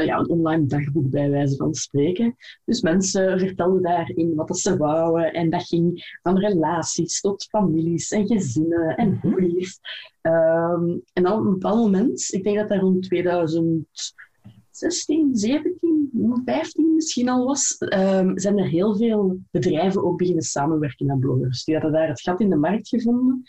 ja, 0.05 0.19
een 0.19 0.29
online 0.29 0.67
dagboek 0.67 1.11
bij 1.11 1.31
wijze 1.31 1.57
van 1.57 1.75
spreken. 1.75 2.37
Dus 2.65 2.81
mensen 2.81 3.39
vertelden 3.39 3.83
daarin 3.83 4.35
wat 4.35 4.59
ze 4.59 4.77
wouden. 4.77 5.33
En 5.33 5.51
dat 5.51 5.63
ging 5.63 6.17
van 6.23 6.39
relaties 6.39 7.21
tot 7.21 7.45
families 7.45 8.11
en 8.11 8.27
gezinnen 8.27 8.97
en 8.97 9.09
mhm. 9.09 9.29
hobby's. 9.29 9.79
Um, 10.23 11.03
en 11.13 11.23
dan 11.23 11.33
op 11.33 11.45
een 11.45 11.53
bepaald 11.53 11.77
moment, 11.77 12.33
ik 12.33 12.43
denk 12.45 12.57
dat 12.57 12.69
dat 12.69 12.81
rond 12.81 13.09
2016, 14.77 15.37
17, 15.37 16.43
15 16.45 16.95
misschien 16.95 17.29
al 17.29 17.45
was, 17.45 17.77
um, 17.79 18.39
zijn 18.39 18.59
er 18.59 18.67
heel 18.67 18.97
veel 18.97 19.39
bedrijven 19.51 20.05
ook 20.05 20.19
beginnen 20.19 20.43
samenwerken 20.43 21.07
met 21.07 21.21
bloggers. 21.21 21.65
Die 21.65 21.75
hadden 21.75 21.93
daar 21.93 22.09
het 22.09 22.21
gat 22.21 22.41
in 22.41 22.51
de 22.51 22.57
markt 22.57 22.89
gevonden. 22.89 23.43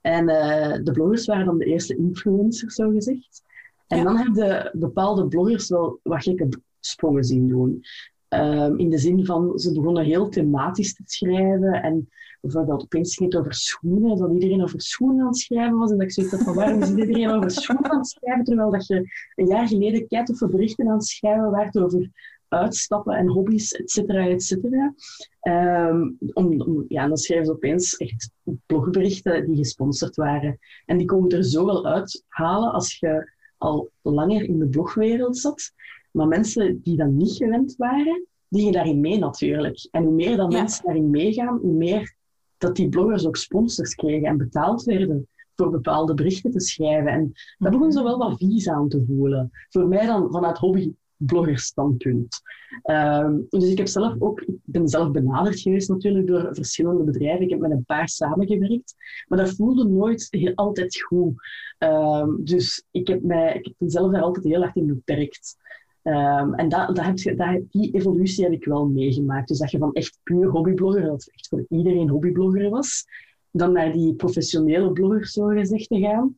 En 0.00 0.28
uh, 0.28 0.78
de 0.82 0.92
bloggers 0.92 1.26
waren 1.26 1.46
dan 1.46 1.58
de 1.58 1.64
eerste 1.64 1.96
influencers, 1.96 2.74
zo 2.74 2.90
gezegd. 2.90 3.42
En 3.86 4.04
dan 4.04 4.16
hebben 4.16 4.70
bepaalde 4.72 5.28
bloggers 5.28 5.68
wel 5.68 6.00
wat 6.02 6.22
gekke 6.22 6.48
sprongen 6.80 7.24
zien 7.24 7.48
doen. 7.48 7.82
Um, 8.28 8.78
in 8.78 8.90
de 8.90 8.98
zin 8.98 9.24
van, 9.24 9.58
ze 9.58 9.72
begonnen 9.72 10.04
heel 10.04 10.28
thematisch 10.28 10.94
te 10.94 11.02
schrijven. 11.06 11.72
En 11.72 12.08
bijvoorbeeld 12.40 12.82
opeens 12.82 13.16
ging 13.16 13.32
het 13.32 13.40
over 13.40 13.54
schoenen, 13.54 14.18
dat 14.18 14.32
iedereen 14.32 14.62
over 14.62 14.80
schoenen 14.80 15.20
aan 15.20 15.26
het 15.26 15.36
schrijven 15.36 15.78
was. 15.78 15.90
En 15.90 15.96
dat 15.96 16.06
ik 16.06 16.12
zoiets 16.12 16.32
had 16.32 16.42
van, 16.42 16.54
waarom 16.54 16.82
is 16.82 16.90
iedereen 16.90 17.30
over 17.30 17.50
schoenen 17.50 17.90
aan 17.90 17.98
het 17.98 18.08
schrijven? 18.08 18.44
Terwijl 18.44 18.70
dat 18.70 18.86
je 18.86 19.10
een 19.34 19.46
jaar 19.46 19.68
geleden 19.68 20.06
kijkt 20.06 20.30
of 20.30 20.50
berichten 20.50 20.88
aan 20.88 20.94
het 20.94 21.06
schrijven 21.06 21.50
waard 21.50 21.78
over 21.78 22.10
uitstappen 22.48 23.14
en 23.14 23.28
hobby's, 23.28 23.72
et 23.72 23.90
cetera, 23.90 24.28
et 24.28 24.42
cetera. 24.42 24.94
Um, 25.42 26.18
om, 26.32 26.60
om, 26.60 26.84
ja, 26.88 27.08
dan 27.08 27.16
schrijven 27.16 27.46
ze 27.46 27.52
opeens 27.52 27.96
echt 27.96 28.30
blogberichten 28.66 29.46
die 29.46 29.56
gesponsord 29.56 30.16
waren. 30.16 30.58
En 30.86 30.96
die 30.98 31.06
komen 31.06 31.30
er 31.30 31.44
zo 31.44 31.66
wel 31.66 31.86
uithalen 31.86 32.72
als 32.72 32.98
je 32.98 33.30
al 33.58 33.90
langer 34.02 34.42
in 34.42 34.58
de 34.58 34.68
blogwereld 34.68 35.38
zat. 35.38 35.72
Maar 36.10 36.28
mensen 36.28 36.80
die 36.82 36.96
dan 36.96 37.16
niet 37.16 37.32
gewend 37.32 37.76
waren, 37.76 38.26
die 38.48 38.60
gingen 38.60 38.74
daarin 38.74 39.00
mee 39.00 39.18
natuurlijk. 39.18 39.88
En 39.90 40.04
hoe 40.04 40.14
meer 40.14 40.36
dan 40.36 40.52
mensen 40.52 40.84
daarin 40.84 41.10
meegaan, 41.10 41.58
hoe 41.58 41.72
meer 41.72 42.14
dat 42.60 42.76
die 42.76 42.88
bloggers 42.88 43.26
ook 43.26 43.36
sponsors 43.36 43.94
kregen 43.94 44.28
en 44.28 44.36
betaald 44.36 44.82
werden 44.82 45.28
voor 45.54 45.70
bepaalde 45.70 46.14
berichten 46.14 46.50
te 46.50 46.60
schrijven. 46.60 47.12
En 47.12 47.32
dat 47.58 47.70
begon 47.70 47.92
zo 47.92 48.02
wel 48.02 48.18
wat 48.18 48.38
vies 48.38 48.68
aan 48.68 48.88
te 48.88 49.04
voelen. 49.06 49.50
Voor 49.68 49.88
mij 49.88 50.06
dan 50.06 50.30
vanuit 50.30 50.58
hobby 50.58 50.92
bloggerstandpunt. 51.16 52.40
Um, 52.84 53.46
dus 53.48 53.64
ik 53.64 53.78
heb 53.78 53.86
zelf 53.86 54.14
ook, 54.18 54.40
ik 54.40 54.54
ben 54.64 54.88
zelf 54.88 55.10
benaderd 55.10 55.60
geweest 55.60 55.88
natuurlijk 55.88 56.26
door 56.26 56.48
verschillende 56.52 57.04
bedrijven. 57.04 57.44
Ik 57.44 57.50
heb 57.50 57.58
met 57.58 57.70
een 57.70 57.84
paar 57.84 58.08
samengewerkt, 58.08 58.94
maar 59.28 59.38
dat 59.38 59.54
voelde 59.54 59.88
nooit 59.88 60.26
heel, 60.30 60.54
altijd 60.54 61.00
goed. 61.00 61.34
Um, 61.78 62.44
dus 62.44 62.84
ik 62.90 63.06
heb, 63.08 63.22
mij, 63.22 63.54
ik 63.54 63.64
heb 63.64 63.74
mezelf 63.78 64.12
daar 64.12 64.22
altijd 64.22 64.44
heel 64.44 64.60
hard 64.60 64.76
in 64.76 64.86
beperkt. 64.86 65.56
Um, 66.02 66.54
en 66.54 66.68
dat, 66.68 66.96
dat 66.96 67.04
heb 67.04 67.18
je, 67.18 67.64
die 67.70 67.94
evolutie 67.94 68.44
heb 68.44 68.52
ik 68.52 68.64
wel 68.64 68.86
meegemaakt. 68.86 69.48
Dus 69.48 69.58
dat 69.58 69.70
je 69.70 69.78
van 69.78 69.92
echt 69.92 70.18
puur 70.22 70.48
hobbyblogger, 70.48 71.02
dat 71.02 71.30
echt 71.32 71.48
voor 71.48 71.64
iedereen 71.68 72.08
hobbyblogger 72.08 72.70
was, 72.70 73.06
dan 73.50 73.72
naar 73.72 73.92
die 73.92 74.14
professionele 74.14 74.92
bloggers, 74.92 75.32
zo 75.32 75.46
gezegd, 75.46 75.88
te 75.88 75.98
gaan. 75.98 76.36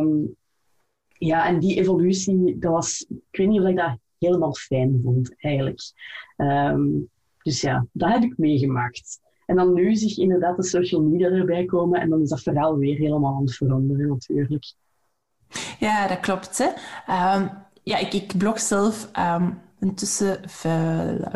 Um, 0.00 0.36
ja, 1.08 1.46
en 1.46 1.58
die 1.58 1.78
evolutie, 1.78 2.58
dat 2.58 2.72
was, 2.72 3.06
ik 3.08 3.38
weet 3.38 3.48
niet 3.48 3.60
of 3.60 3.68
ik 3.68 3.76
dat 3.76 3.98
helemaal 4.18 4.54
fijn 4.54 5.00
vond, 5.04 5.34
eigenlijk. 5.38 5.80
Um, 6.36 7.08
dus 7.42 7.60
ja, 7.60 7.86
dat 7.92 8.12
heb 8.12 8.22
ik 8.22 8.38
meegemaakt. 8.38 9.20
En 9.46 9.56
dan 9.56 9.72
nu 9.72 9.94
zich 9.94 10.18
inderdaad 10.18 10.56
de 10.56 10.62
social 10.62 11.02
media 11.02 11.28
erbij 11.28 11.64
komen 11.64 12.00
en 12.00 12.08
dan 12.08 12.22
is 12.22 12.28
dat 12.28 12.42
verhaal 12.42 12.76
weer 12.76 12.98
helemaal 12.98 13.34
aan 13.34 13.42
het 13.42 13.54
veranderen, 13.54 14.08
natuurlijk. 14.08 14.74
Ja, 15.78 16.08
dat 16.08 16.20
klopt. 16.20 16.58
Hè. 16.58 16.68
Ja, 17.82 17.96
ik, 17.96 18.12
ik 18.12 18.38
blog 18.38 18.60
zelf 18.60 19.08
um, 19.18 19.60
intussen 19.80 20.40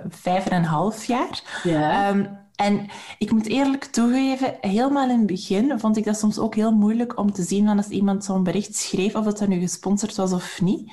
vijf 0.08 0.46
en 0.46 0.56
een 0.56 0.64
half 0.64 1.04
jaar. 1.04 1.60
Ja. 1.62 2.14
En 2.56 2.86
ik 3.18 3.30
moet 3.30 3.46
eerlijk 3.46 3.84
toegeven, 3.84 4.56
helemaal 4.60 5.10
in 5.10 5.18
het 5.18 5.26
begin 5.26 5.80
vond 5.80 5.96
ik 5.96 6.04
dat 6.04 6.18
soms 6.18 6.38
ook 6.38 6.54
heel 6.54 6.72
moeilijk 6.72 7.18
om 7.18 7.32
te 7.32 7.42
zien 7.42 7.66
van 7.66 7.76
als 7.76 7.88
iemand 7.88 8.24
zo'n 8.24 8.42
bericht 8.42 8.76
schreef, 8.76 9.14
of 9.14 9.24
dat 9.24 9.38
dat 9.38 9.48
nu 9.48 9.60
gesponsord 9.60 10.16
was 10.16 10.32
of 10.32 10.60
niet. 10.60 10.92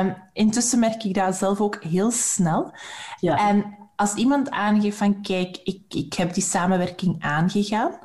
Um, 0.00 0.16
intussen 0.32 0.78
merk 0.78 1.04
ik 1.04 1.14
dat 1.14 1.34
zelf 1.34 1.60
ook 1.60 1.82
heel 1.82 2.10
snel. 2.10 2.72
Ja. 3.20 3.48
En 3.48 3.76
als 3.96 4.14
iemand 4.14 4.50
aangeeft 4.50 4.96
van 4.96 5.22
kijk, 5.22 5.60
ik, 5.64 5.80
ik 5.88 6.14
heb 6.14 6.34
die 6.34 6.42
samenwerking 6.42 7.16
aangegaan, 7.22 7.98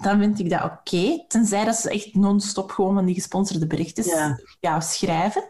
dan 0.00 0.18
vind 0.18 0.38
ik 0.38 0.50
dat 0.50 0.64
oké. 0.64 1.24
Tenzij 1.28 1.64
dat 1.64 1.76
ze 1.76 1.90
echt 1.90 2.14
non-stop 2.14 2.70
gewoon 2.70 2.94
van 2.94 3.04
die 3.04 3.14
gesponsorde 3.14 3.66
berichten 3.66 4.04
ja. 4.04 4.38
ja 4.60 4.80
schrijven. 4.80 5.44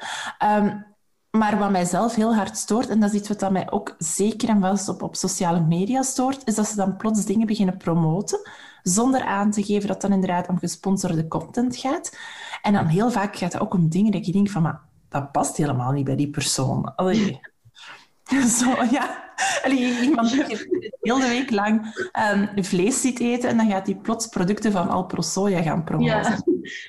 Um, 0.44 0.86
maar 1.30 1.58
wat 1.58 1.70
mij 1.70 1.84
zelf 1.84 2.14
heel 2.14 2.34
hard 2.34 2.56
stoort, 2.56 2.88
en 2.88 3.00
dat 3.00 3.12
is 3.12 3.20
iets 3.20 3.28
wat 3.28 3.50
mij 3.50 3.70
ook 3.70 3.94
zeker 3.98 4.48
en 4.48 4.60
vast 4.60 4.88
op, 4.88 5.02
op 5.02 5.16
sociale 5.16 5.60
media 5.60 6.02
stoort, 6.02 6.46
is 6.46 6.54
dat 6.54 6.66
ze 6.66 6.76
dan 6.76 6.96
plots 6.96 7.24
dingen 7.24 7.46
beginnen 7.46 7.76
promoten, 7.76 8.50
zonder 8.82 9.22
aan 9.22 9.50
te 9.50 9.62
geven 9.62 9.88
dat 9.88 10.02
het 10.02 10.10
dan 10.10 10.20
inderdaad 10.20 10.48
om 10.48 10.58
gesponsorde 10.58 11.28
content 11.28 11.76
gaat. 11.76 12.16
En 12.62 12.72
dan 12.72 12.86
heel 12.86 13.10
vaak 13.10 13.36
gaat 13.36 13.52
het 13.52 13.62
ook 13.62 13.74
om 13.74 13.88
dingen 13.88 14.12
dat 14.12 14.26
je 14.26 14.32
denkt 14.32 14.50
van, 14.50 14.62
maar 14.62 14.80
dat 15.08 15.32
past 15.32 15.56
helemaal 15.56 15.92
niet 15.92 16.04
bij 16.04 16.16
die 16.16 16.30
persoon. 16.30 16.94
Allee. 16.96 17.40
Zo, 18.58 18.84
ja. 18.90 19.27
Allee, 19.64 20.00
iemand 20.02 20.30
die 20.30 20.44
heel 21.00 21.18
de 21.18 21.28
week 21.28 21.50
lang 21.50 21.84
um, 22.56 22.64
vlees 22.64 23.00
ziet 23.00 23.20
eten 23.20 23.48
en 23.48 23.56
dan 23.56 23.70
gaat 23.70 23.86
hij 23.86 23.96
plots 23.96 24.26
producten 24.26 24.72
van 24.72 24.88
Alpro 24.88 25.20
Soja 25.20 25.62
gaan 25.62 25.84
promoten. 25.84 26.12
Ja, 26.12 26.38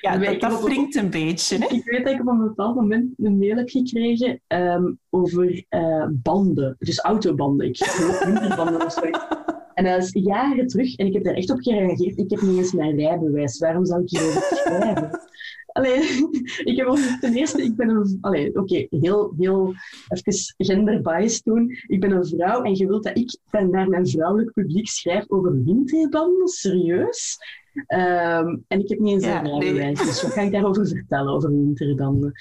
ja 0.00 0.18
dat, 0.18 0.40
dat 0.40 0.62
wringt 0.62 0.94
een 0.94 1.10
beetje. 1.10 1.58
Hè? 1.58 1.66
Ik 1.74 1.84
weet 1.84 2.04
dat 2.04 2.14
ik 2.14 2.20
op 2.20 2.26
een 2.26 2.38
bepaald 2.38 2.74
moment 2.74 3.12
een 3.16 3.38
mail 3.38 3.56
heb 3.56 3.68
gekregen 3.68 4.40
um, 4.48 4.98
over 5.10 5.64
uh, 5.70 6.06
banden, 6.10 6.76
dus 6.78 6.98
autobanden. 6.98 7.66
Ik 7.66 7.78
winterbanden 8.24 8.84
of 8.84 8.92
zoiets. 8.92 9.18
En 9.80 9.86
dat 9.86 10.02
is 10.02 10.10
jaren 10.12 10.66
terug 10.66 10.96
en 10.96 11.06
ik 11.06 11.12
heb 11.12 11.24
daar 11.24 11.34
echt 11.34 11.50
op 11.50 11.60
gereageerd. 11.60 12.18
Ik 12.18 12.30
heb 12.30 12.40
niet 12.40 12.58
eens 12.58 12.72
mijn 12.72 12.96
rijbewijs. 12.96 13.58
Waarom 13.58 13.86
zou 13.86 14.02
ik 14.02 14.10
hierover 14.10 14.42
schrijven? 14.56 15.20
Allee, 15.66 16.00
ik 16.70 16.76
heb 16.76 16.86
ook 16.86 16.98
ten 17.20 17.34
eerste, 17.34 17.62
ik 17.62 17.76
ben 17.76 17.88
een... 17.88 18.18
Allee, 18.20 18.54
oké, 18.56 18.86
heel, 18.90 19.34
heel 19.38 19.74
even 20.08 20.54
genderbiased 20.56 21.44
doen. 21.44 21.70
Ik 21.86 22.00
ben 22.00 22.10
een 22.10 22.26
vrouw 22.26 22.62
en 22.62 22.74
je 22.74 22.86
wilt 22.86 23.02
dat 23.02 23.16
ik 23.16 23.38
naar 23.50 23.88
mijn 23.88 24.08
vrouwelijk 24.08 24.52
publiek 24.52 24.88
schrijf 24.88 25.24
over 25.28 25.64
winterbanden? 25.64 26.48
Serieus? 26.48 27.38
Um, 27.74 28.64
en 28.68 28.80
ik 28.80 28.88
heb 28.88 28.98
niet 28.98 29.12
eens 29.12 29.24
een 29.24 29.44
rijbewijs, 29.44 29.98
dus 29.98 30.22
wat 30.22 30.32
ga 30.32 30.40
ik 30.40 30.52
daarover 30.52 30.86
vertellen, 30.86 31.32
over 31.32 31.50
winterbanden? 31.50 32.32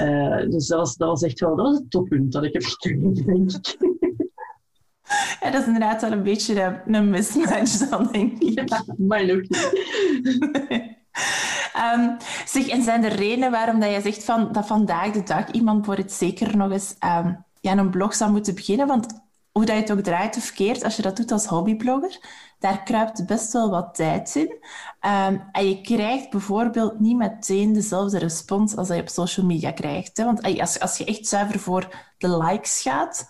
Uh, 0.00 0.50
dus 0.50 0.66
dat 0.66 0.78
was, 0.78 0.96
dat 0.96 1.08
was 1.08 1.22
echt 1.22 1.40
wel 1.40 1.56
dat 1.56 1.66
was 1.66 1.76
het 1.76 1.90
toppunt 1.90 2.32
dat 2.32 2.44
ik 2.44 2.52
heb 2.52 2.62
gekregen, 2.78 3.14
denk 3.14 3.50
ik. 3.50 3.91
Ja, 5.40 5.50
dat 5.50 5.60
is 5.60 5.66
inderdaad 5.66 6.00
wel 6.02 6.12
een 6.12 6.22
beetje 6.22 6.82
een 6.86 7.10
mismatch 7.10 7.88
dan, 7.88 8.08
denk 8.12 8.42
ik. 8.42 8.68
Ja, 8.68 8.84
maar 8.96 9.26
nog 9.26 9.40
niet. 9.40 9.70
Um, 11.94 12.16
zeg, 12.46 12.68
en 12.68 12.82
zijn 12.82 13.04
er 13.04 13.12
redenen 13.12 13.50
waarom 13.50 13.80
dat 13.80 13.92
je 13.92 14.00
zegt 14.00 14.24
van, 14.24 14.52
dat 14.52 14.66
vandaag 14.66 15.10
de 15.10 15.22
dag 15.22 15.50
iemand 15.50 15.84
voor 15.84 15.96
het 15.96 16.12
zeker 16.12 16.56
nog 16.56 16.70
eens 16.70 16.94
um, 17.00 17.44
ja, 17.60 17.76
een 17.76 17.90
blog 17.90 18.14
zou 18.14 18.30
moeten 18.30 18.54
beginnen? 18.54 18.86
Want 18.86 19.20
hoe 19.52 19.64
dat 19.64 19.74
je 19.74 19.80
het 19.80 19.92
ook 19.92 20.00
draait 20.00 20.36
of 20.36 20.52
keert, 20.52 20.84
als 20.84 20.96
je 20.96 21.02
dat 21.02 21.16
doet 21.16 21.32
als 21.32 21.46
hobbyblogger, 21.46 22.18
daar 22.58 22.82
kruipt 22.82 23.26
best 23.26 23.52
wel 23.52 23.70
wat 23.70 23.94
tijd 23.94 24.34
in. 24.34 24.54
Um, 25.10 25.42
en 25.52 25.68
je 25.68 25.80
krijgt 25.80 26.30
bijvoorbeeld 26.30 27.00
niet 27.00 27.16
meteen 27.16 27.72
dezelfde 27.72 28.18
respons 28.18 28.76
als 28.76 28.88
dat 28.88 28.96
je 28.96 29.02
op 29.02 29.08
social 29.08 29.46
media 29.46 29.72
krijgt. 29.72 30.16
Hè? 30.16 30.24
Want 30.24 30.42
als, 30.60 30.80
als 30.80 30.98
je 30.98 31.04
echt 31.04 31.26
zuiver 31.26 31.58
voor 31.58 31.88
de 32.18 32.36
likes 32.36 32.80
gaat, 32.82 33.28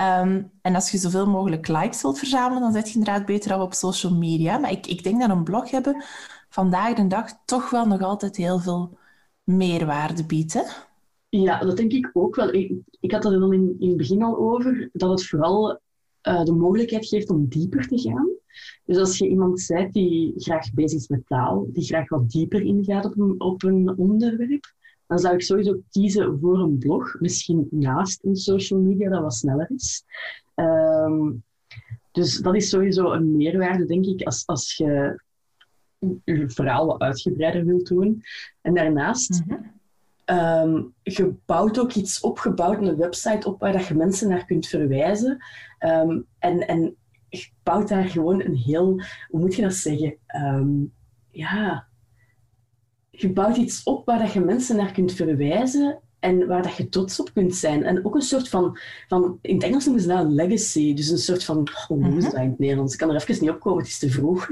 um, 0.00 0.50
en 0.62 0.74
als 0.74 0.90
je 0.90 0.98
zoveel 0.98 1.26
mogelijk 1.26 1.68
likes 1.68 2.02
wilt 2.02 2.18
verzamelen, 2.18 2.62
dan 2.62 2.72
zet 2.72 2.88
je 2.88 2.98
inderdaad 2.98 3.26
beter 3.26 3.52
af 3.52 3.60
op 3.60 3.74
social 3.74 4.14
media. 4.14 4.58
Maar 4.58 4.70
ik, 4.70 4.86
ik 4.86 5.02
denk 5.02 5.20
dat 5.20 5.30
een 5.30 5.44
blog 5.44 5.70
hebben 5.70 6.04
vandaag 6.48 6.94
de 6.94 7.06
dag 7.06 7.30
toch 7.44 7.70
wel 7.70 7.86
nog 7.86 8.00
altijd 8.00 8.36
heel 8.36 8.58
veel 8.58 8.98
meerwaarde 9.44 10.26
biedt. 10.26 10.86
Ja, 11.28 11.58
dat 11.58 11.76
denk 11.76 11.92
ik 11.92 12.10
ook 12.12 12.36
wel. 12.36 12.52
Ik, 12.52 12.72
ik 13.00 13.12
had 13.12 13.24
het 13.24 13.32
er 13.32 13.40
dan 13.40 13.52
in, 13.52 13.76
in 13.78 13.88
het 13.88 13.96
begin 13.96 14.22
al 14.22 14.38
over, 14.38 14.90
dat 14.92 15.10
het 15.10 15.26
vooral 15.26 15.80
uh, 16.22 16.44
de 16.44 16.52
mogelijkheid 16.52 17.06
geeft 17.06 17.30
om 17.30 17.48
dieper 17.48 17.88
te 17.88 17.98
gaan. 17.98 18.28
Dus 18.84 18.98
als 18.98 19.18
je 19.18 19.28
iemand 19.28 19.64
bent 19.68 19.92
die 19.92 20.32
graag 20.36 20.72
bezig 20.72 20.98
is 20.98 21.08
met 21.08 21.26
taal, 21.26 21.66
die 21.72 21.84
graag 21.84 22.08
wat 22.08 22.30
dieper 22.30 22.60
ingaat 22.60 23.04
op 23.38 23.62
een 23.62 23.98
onderwerp, 23.98 24.74
dan 25.14 25.22
zou 25.22 25.34
ik 25.34 25.42
sowieso 25.42 25.80
kiezen 25.90 26.38
voor 26.40 26.58
een 26.58 26.78
blog. 26.78 27.16
Misschien 27.20 27.66
naast 27.70 28.24
een 28.24 28.36
social 28.36 28.80
media 28.80 29.08
dat 29.08 29.22
wat 29.22 29.34
sneller 29.34 29.70
is. 29.74 30.04
Um, 30.54 31.44
dus 32.12 32.38
dat 32.38 32.54
is 32.54 32.68
sowieso 32.68 33.12
een 33.12 33.36
meerwaarde, 33.36 33.84
denk 33.84 34.04
ik, 34.04 34.22
als, 34.22 34.46
als 34.46 34.76
je 34.76 35.22
je 36.24 36.50
verhaal 36.50 36.86
wat 36.86 37.00
uitgebreider 37.00 37.64
wilt 37.64 37.86
doen. 37.86 38.22
En 38.60 38.74
daarnaast, 38.74 39.42
mm 39.46 39.56
-hmm. 40.24 40.74
um, 40.76 40.94
je 41.02 41.34
bouwt 41.46 41.78
ook 41.78 41.92
iets 41.92 42.20
opgebouwd, 42.20 42.82
een 42.82 42.96
website 42.96 43.48
op 43.48 43.60
waar 43.60 43.72
dat 43.72 43.86
je 43.86 43.94
mensen 43.94 44.28
naar 44.28 44.44
kunt 44.44 44.66
verwijzen. 44.66 45.44
Um, 45.78 46.26
en, 46.38 46.66
en 46.66 46.96
je 47.28 47.48
bouwt 47.62 47.88
daar 47.88 48.08
gewoon 48.08 48.42
een 48.42 48.56
heel, 48.56 49.02
hoe 49.28 49.40
moet 49.40 49.54
je 49.54 49.62
dat 49.62 49.74
zeggen? 49.74 50.16
Um, 50.36 50.92
ja, 51.30 51.88
je 53.16 53.32
bouwt 53.32 53.56
iets 53.56 53.82
op 53.82 54.06
waar 54.06 54.18
dat 54.18 54.32
je 54.32 54.40
mensen 54.40 54.76
naar 54.76 54.92
kunt 54.92 55.12
verwijzen 55.12 55.98
en 56.20 56.46
waar 56.46 56.62
dat 56.62 56.76
je 56.76 56.88
trots 56.88 57.20
op 57.20 57.30
kunt 57.34 57.54
zijn. 57.54 57.84
En 57.84 58.04
ook 58.04 58.14
een 58.14 58.22
soort 58.22 58.48
van, 58.48 58.78
van 59.08 59.38
in 59.42 59.54
het 59.54 59.64
Engels 59.64 59.84
noemen 59.84 60.02
ze 60.02 60.08
dat 60.08 60.26
legacy. 60.28 60.94
Dus 60.94 61.08
een 61.08 61.18
soort 61.18 61.44
van, 61.44 61.68
oh, 61.88 62.04
hoe 62.04 62.16
is 62.16 62.24
dat 62.24 62.34
in 62.34 62.48
het 62.48 62.58
Nederlands? 62.58 62.92
Ik 62.92 62.98
kan 62.98 63.10
er 63.10 63.16
even 63.16 63.36
niet 63.40 63.50
opkomen, 63.50 63.78
het 63.78 63.88
is 63.88 63.98
te 63.98 64.10
vroeg. 64.10 64.48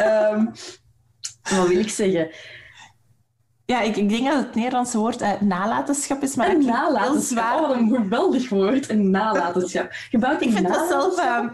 um, 0.00 0.50
wat 1.56 1.68
wil 1.68 1.78
ik 1.78 1.90
zeggen? 1.90 2.30
Ja, 3.64 3.80
ik, 3.80 3.96
ik 3.96 4.08
denk 4.08 4.24
dat 4.24 4.44
het 4.44 4.54
Nederlandse 4.54 4.98
woord 4.98 5.22
uh, 5.22 5.40
nalatenschap 5.40 6.22
is, 6.22 6.34
maar 6.34 6.50
een 6.50 6.64
nalatenschap. 6.64 7.60
Oh, 7.60 7.68
wat 7.68 7.76
een 7.76 7.88
geweldig 7.88 8.48
woord, 8.48 8.88
een 8.88 9.10
nalatenschap. 9.10 9.92
Je 10.10 10.18
bouwt 10.18 10.42
ik 10.42 10.52
vind 10.52 10.68
dat 10.68 10.88
zelf 10.88 11.18
uh, 11.18 11.44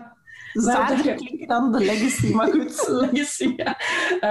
zwaarder 0.60 1.06
je... 1.06 1.14
klinken 1.14 1.48
dan 1.48 1.72
de 1.72 1.78
legacy, 1.78 2.32
maar 2.32 2.50
goed. 2.50 2.88
legacy, 3.12 3.54
ja. 3.56 3.78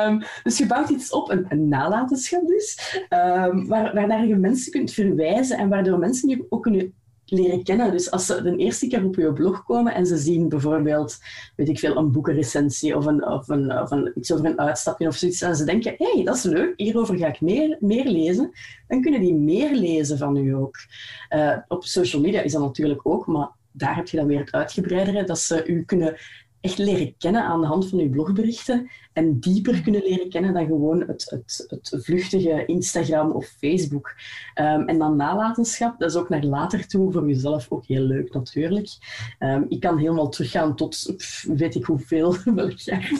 Um, 0.07 0.21
dus 0.43 0.57
je 0.57 0.65
bouwt 0.65 0.89
iets 0.89 1.11
op, 1.11 1.29
een, 1.29 1.45
een 1.49 1.67
nalatenschap 1.67 2.47
dus, 2.47 2.97
um, 3.09 3.67
waar, 3.67 3.93
waar 3.93 4.27
je 4.27 4.35
mensen 4.35 4.71
kunt 4.71 4.91
verwijzen 4.91 5.57
en 5.57 5.69
waardoor 5.69 5.99
mensen 5.99 6.29
je 6.29 6.45
ook 6.49 6.63
kunnen 6.63 6.93
leren 7.25 7.63
kennen. 7.63 7.91
Dus 7.91 8.11
als 8.11 8.25
ze 8.25 8.41
de 8.41 8.55
eerste 8.55 8.87
keer 8.87 9.05
op 9.05 9.15
je 9.15 9.33
blog 9.33 9.63
komen 9.63 9.93
en 9.93 10.05
ze 10.05 10.17
zien 10.17 10.49
bijvoorbeeld, 10.49 11.17
weet 11.55 11.69
ik 11.69 11.79
veel, 11.79 11.97
een 11.97 12.11
boekenrecensie 12.11 12.95
of, 12.97 13.05
een, 13.05 13.27
of, 13.27 13.47
een, 13.47 13.79
of 13.79 13.91
een, 13.91 14.11
iets 14.15 14.33
over 14.33 14.45
een 14.45 14.59
uitstapje 14.59 15.07
of 15.07 15.15
zoiets, 15.15 15.41
en 15.41 15.55
ze 15.55 15.63
denken, 15.63 15.95
hé, 15.97 16.11
hey, 16.13 16.23
dat 16.23 16.35
is 16.35 16.43
leuk, 16.43 16.73
hierover 16.75 17.17
ga 17.17 17.27
ik 17.27 17.41
meer, 17.41 17.77
meer 17.79 18.05
lezen, 18.05 18.51
dan 18.87 19.01
kunnen 19.01 19.21
die 19.21 19.35
meer 19.35 19.75
lezen 19.75 20.17
van 20.17 20.37
u 20.37 20.55
ook. 20.55 20.75
Uh, 21.35 21.57
op 21.67 21.83
social 21.83 22.21
media 22.21 22.41
is 22.41 22.51
dat 22.51 22.61
natuurlijk 22.61 22.99
ook, 23.03 23.27
maar 23.27 23.49
daar 23.77 23.95
heb 23.95 24.07
je 24.07 24.17
dan 24.17 24.27
weer 24.27 24.39
het 24.39 24.51
uitgebreidere, 24.51 25.23
dat 25.23 25.39
ze 25.39 25.65
u 25.65 25.83
kunnen 25.83 26.15
echt 26.61 26.77
leren 26.77 27.17
kennen 27.17 27.43
aan 27.43 27.61
de 27.61 27.67
hand 27.67 27.89
van 27.89 27.99
uw 27.99 28.09
blogberichten 28.09 28.89
en 29.15 29.39
dieper 29.39 29.81
kunnen 29.81 30.01
leren 30.01 30.29
kennen 30.29 30.53
dan 30.53 30.65
gewoon 30.65 30.99
het, 31.07 31.29
het, 31.29 31.65
het 31.67 32.03
vluchtige 32.03 32.65
Instagram 32.65 33.31
of 33.31 33.45
Facebook. 33.45 34.15
Um, 34.55 34.87
en 34.87 34.97
dan 34.97 35.15
nalatenschap, 35.15 35.99
dat 35.99 36.09
is 36.09 36.15
ook 36.15 36.29
naar 36.29 36.43
later 36.43 36.87
toe 36.87 37.11
voor 37.11 37.27
jezelf 37.27 37.65
ook 37.69 37.85
heel 37.85 38.01
leuk 38.01 38.33
natuurlijk. 38.33 38.89
Um, 39.39 39.65
ik 39.69 39.79
kan 39.79 39.97
helemaal 39.97 40.29
teruggaan 40.29 40.75
tot 40.75 41.15
weet 41.47 41.75
ik 41.75 41.85
hoeveel, 41.85 42.35
welk 42.55 42.77
jaar, 42.77 43.11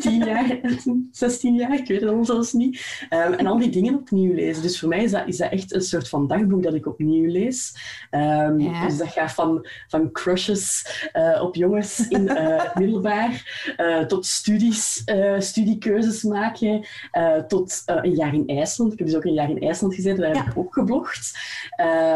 10 0.00 0.24
jaar, 0.24 0.60
16 1.10 1.54
jaar, 1.54 1.74
ik 1.74 1.86
weet 1.86 2.00
het 2.00 2.10
al 2.10 2.24
zelfs 2.24 2.52
niet. 2.52 3.06
Um, 3.10 3.32
en 3.32 3.46
al 3.46 3.58
die 3.58 3.70
dingen 3.70 3.94
opnieuw 3.94 4.34
lezen. 4.34 4.62
Dus 4.62 4.78
voor 4.78 4.88
mij 4.88 5.02
is 5.02 5.10
dat, 5.10 5.28
is 5.28 5.36
dat 5.36 5.50
echt 5.50 5.74
een 5.74 5.80
soort 5.80 6.08
van 6.08 6.26
dagboek 6.26 6.62
dat 6.62 6.74
ik 6.74 6.86
opnieuw 6.86 7.30
lees. 7.30 7.74
Ja. 8.10 8.86
Dus 8.86 8.98
dat 8.98 9.08
gaat 9.08 9.32
van, 9.32 9.66
van 9.88 10.12
crushes 10.12 10.86
uh, 11.16 11.42
op 11.42 11.54
jongens 11.54 12.08
in 12.08 12.22
uh, 12.22 12.74
middelbaar 12.74 13.64
uh, 13.76 14.00
tot 14.00 14.26
studies 14.26 15.02
uh, 15.06 15.25
studiekeuzes 15.38 16.22
maken, 16.22 16.86
uh, 17.12 17.36
tot 17.36 17.82
uh, 17.86 17.96
een 18.02 18.14
jaar 18.14 18.34
in 18.34 18.46
IJsland. 18.46 18.92
Ik 18.92 18.98
heb 18.98 19.06
dus 19.06 19.16
ook 19.16 19.24
een 19.24 19.32
jaar 19.32 19.50
in 19.50 19.60
IJsland 19.60 19.94
gezeten, 19.94 20.20
daar 20.20 20.34
ja. 20.34 20.42
heb 20.42 20.52
ik 20.52 20.58
ook 20.58 20.74
geblogd. 20.74 21.38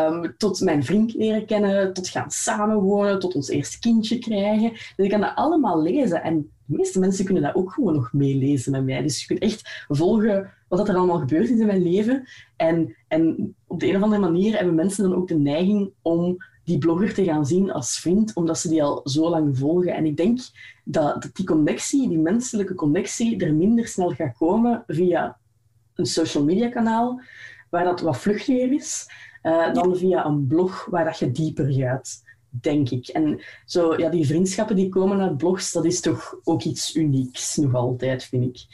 Um, 0.08 0.34
tot 0.36 0.60
mijn 0.60 0.84
vriend 0.84 1.14
leren 1.14 1.46
kennen, 1.46 1.92
tot 1.92 2.08
gaan 2.08 2.30
samenwonen, 2.30 3.18
tot 3.18 3.34
ons 3.34 3.48
eerste 3.48 3.78
kindje 3.78 4.18
krijgen. 4.18 4.70
Dus 4.70 4.92
ik 4.96 5.10
kan 5.10 5.20
dat 5.20 5.32
allemaal 5.34 5.82
lezen. 5.82 6.22
En 6.22 6.50
de 6.66 6.76
meeste 6.76 6.98
mensen 6.98 7.24
kunnen 7.24 7.42
dat 7.42 7.54
ook 7.54 7.72
gewoon 7.72 7.94
nog 7.94 8.12
meelezen 8.12 8.72
met 8.72 8.84
mij. 8.84 9.02
Dus 9.02 9.20
je 9.20 9.26
kunt 9.26 9.40
echt 9.40 9.84
volgen 9.88 10.50
wat 10.68 10.88
er 10.88 10.96
allemaal 10.96 11.18
gebeurd 11.18 11.50
is 11.50 11.58
in 11.58 11.66
mijn 11.66 11.82
leven. 11.82 12.28
En, 12.56 12.96
en 13.08 13.54
op 13.66 13.80
de 13.80 13.88
een 13.88 13.96
of 13.96 14.02
andere 14.02 14.20
manier 14.20 14.56
hebben 14.56 14.74
mensen 14.74 15.08
dan 15.08 15.18
ook 15.18 15.28
de 15.28 15.38
neiging 15.38 15.90
om 16.02 16.36
die 16.70 16.78
blogger 16.78 17.14
te 17.14 17.24
gaan 17.24 17.46
zien 17.46 17.72
als 17.72 17.98
vriend, 17.98 18.34
omdat 18.34 18.58
ze 18.58 18.68
die 18.68 18.82
al 18.82 19.00
zo 19.04 19.28
lang 19.28 19.58
volgen. 19.58 19.94
En 19.94 20.06
ik 20.06 20.16
denk 20.16 20.40
dat 20.84 21.30
die 21.32 21.46
connectie, 21.46 22.08
die 22.08 22.18
menselijke 22.18 22.74
connectie, 22.74 23.44
er 23.44 23.54
minder 23.54 23.86
snel 23.86 24.10
gaat 24.10 24.36
komen 24.36 24.84
via 24.86 25.38
een 25.94 26.06
social 26.06 26.44
media 26.44 26.68
kanaal, 26.68 27.20
waar 27.70 27.84
dat 27.84 28.00
wat 28.00 28.18
vluchtiger 28.18 28.72
is, 28.72 29.06
uh, 29.42 29.72
dan 29.72 29.96
via 29.96 30.24
een 30.24 30.46
blog 30.46 30.86
waar 30.90 31.04
dat 31.04 31.18
je 31.18 31.30
dieper 31.30 31.72
gaat, 31.72 32.22
denk 32.50 32.90
ik. 32.90 33.08
En 33.08 33.40
zo, 33.64 33.96
ja, 33.96 34.08
die 34.08 34.26
vriendschappen 34.26 34.76
die 34.76 34.88
komen 34.88 35.20
uit 35.20 35.36
blogs, 35.36 35.72
dat 35.72 35.84
is 35.84 36.00
toch 36.00 36.34
ook 36.44 36.62
iets 36.62 36.96
unieks, 36.96 37.56
nog 37.56 37.74
altijd, 37.74 38.24
vind 38.24 38.44
ik. 38.44 38.66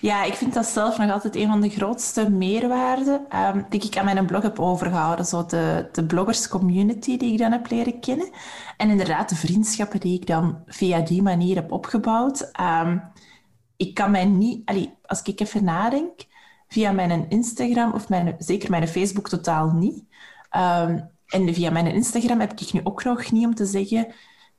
Ja, 0.00 0.24
ik 0.24 0.34
vind 0.34 0.54
dat 0.54 0.66
zelf 0.66 0.98
nog 0.98 1.10
altijd 1.10 1.36
een 1.36 1.46
van 1.46 1.60
de 1.60 1.68
grootste 1.68 2.30
meerwaarden 2.30 3.26
um, 3.36 3.66
die 3.68 3.82
ik 3.82 3.96
aan 3.96 4.04
mijn 4.04 4.26
blog 4.26 4.42
heb 4.42 4.60
overgehouden. 4.60 5.24
Zo 5.24 5.46
de, 5.46 5.88
de 5.92 6.04
bloggers 6.04 6.48
community 6.48 7.16
die 7.16 7.32
ik 7.32 7.38
dan 7.38 7.52
heb 7.52 7.70
leren 7.70 8.00
kennen. 8.00 8.30
En 8.76 8.90
inderdaad 8.90 9.28
de 9.28 9.36
vriendschappen 9.36 10.00
die 10.00 10.20
ik 10.20 10.26
dan 10.26 10.62
via 10.66 11.00
die 11.00 11.22
manier 11.22 11.54
heb 11.54 11.72
opgebouwd. 11.72 12.50
Um, 12.60 13.02
ik 13.76 13.94
kan 13.94 14.10
mij 14.10 14.24
niet... 14.24 14.70
Als 15.06 15.22
ik 15.22 15.40
even 15.40 15.64
nadenk, 15.64 16.26
via 16.68 16.92
mijn 16.92 17.28
Instagram 17.28 17.92
of 17.92 18.08
mijn, 18.08 18.34
zeker 18.38 18.70
mijn 18.70 18.88
Facebook 18.88 19.28
totaal 19.28 19.70
niet. 19.70 20.04
Um, 20.56 21.10
en 21.32 21.54
via 21.54 21.70
mijn 21.70 21.86
Instagram 21.86 22.40
heb 22.40 22.52
ik 22.52 22.72
nu 22.72 22.80
ook 22.84 23.04
nog 23.04 23.30
niet 23.30 23.46
om 23.46 23.54
te 23.54 23.66
zeggen 23.66 24.06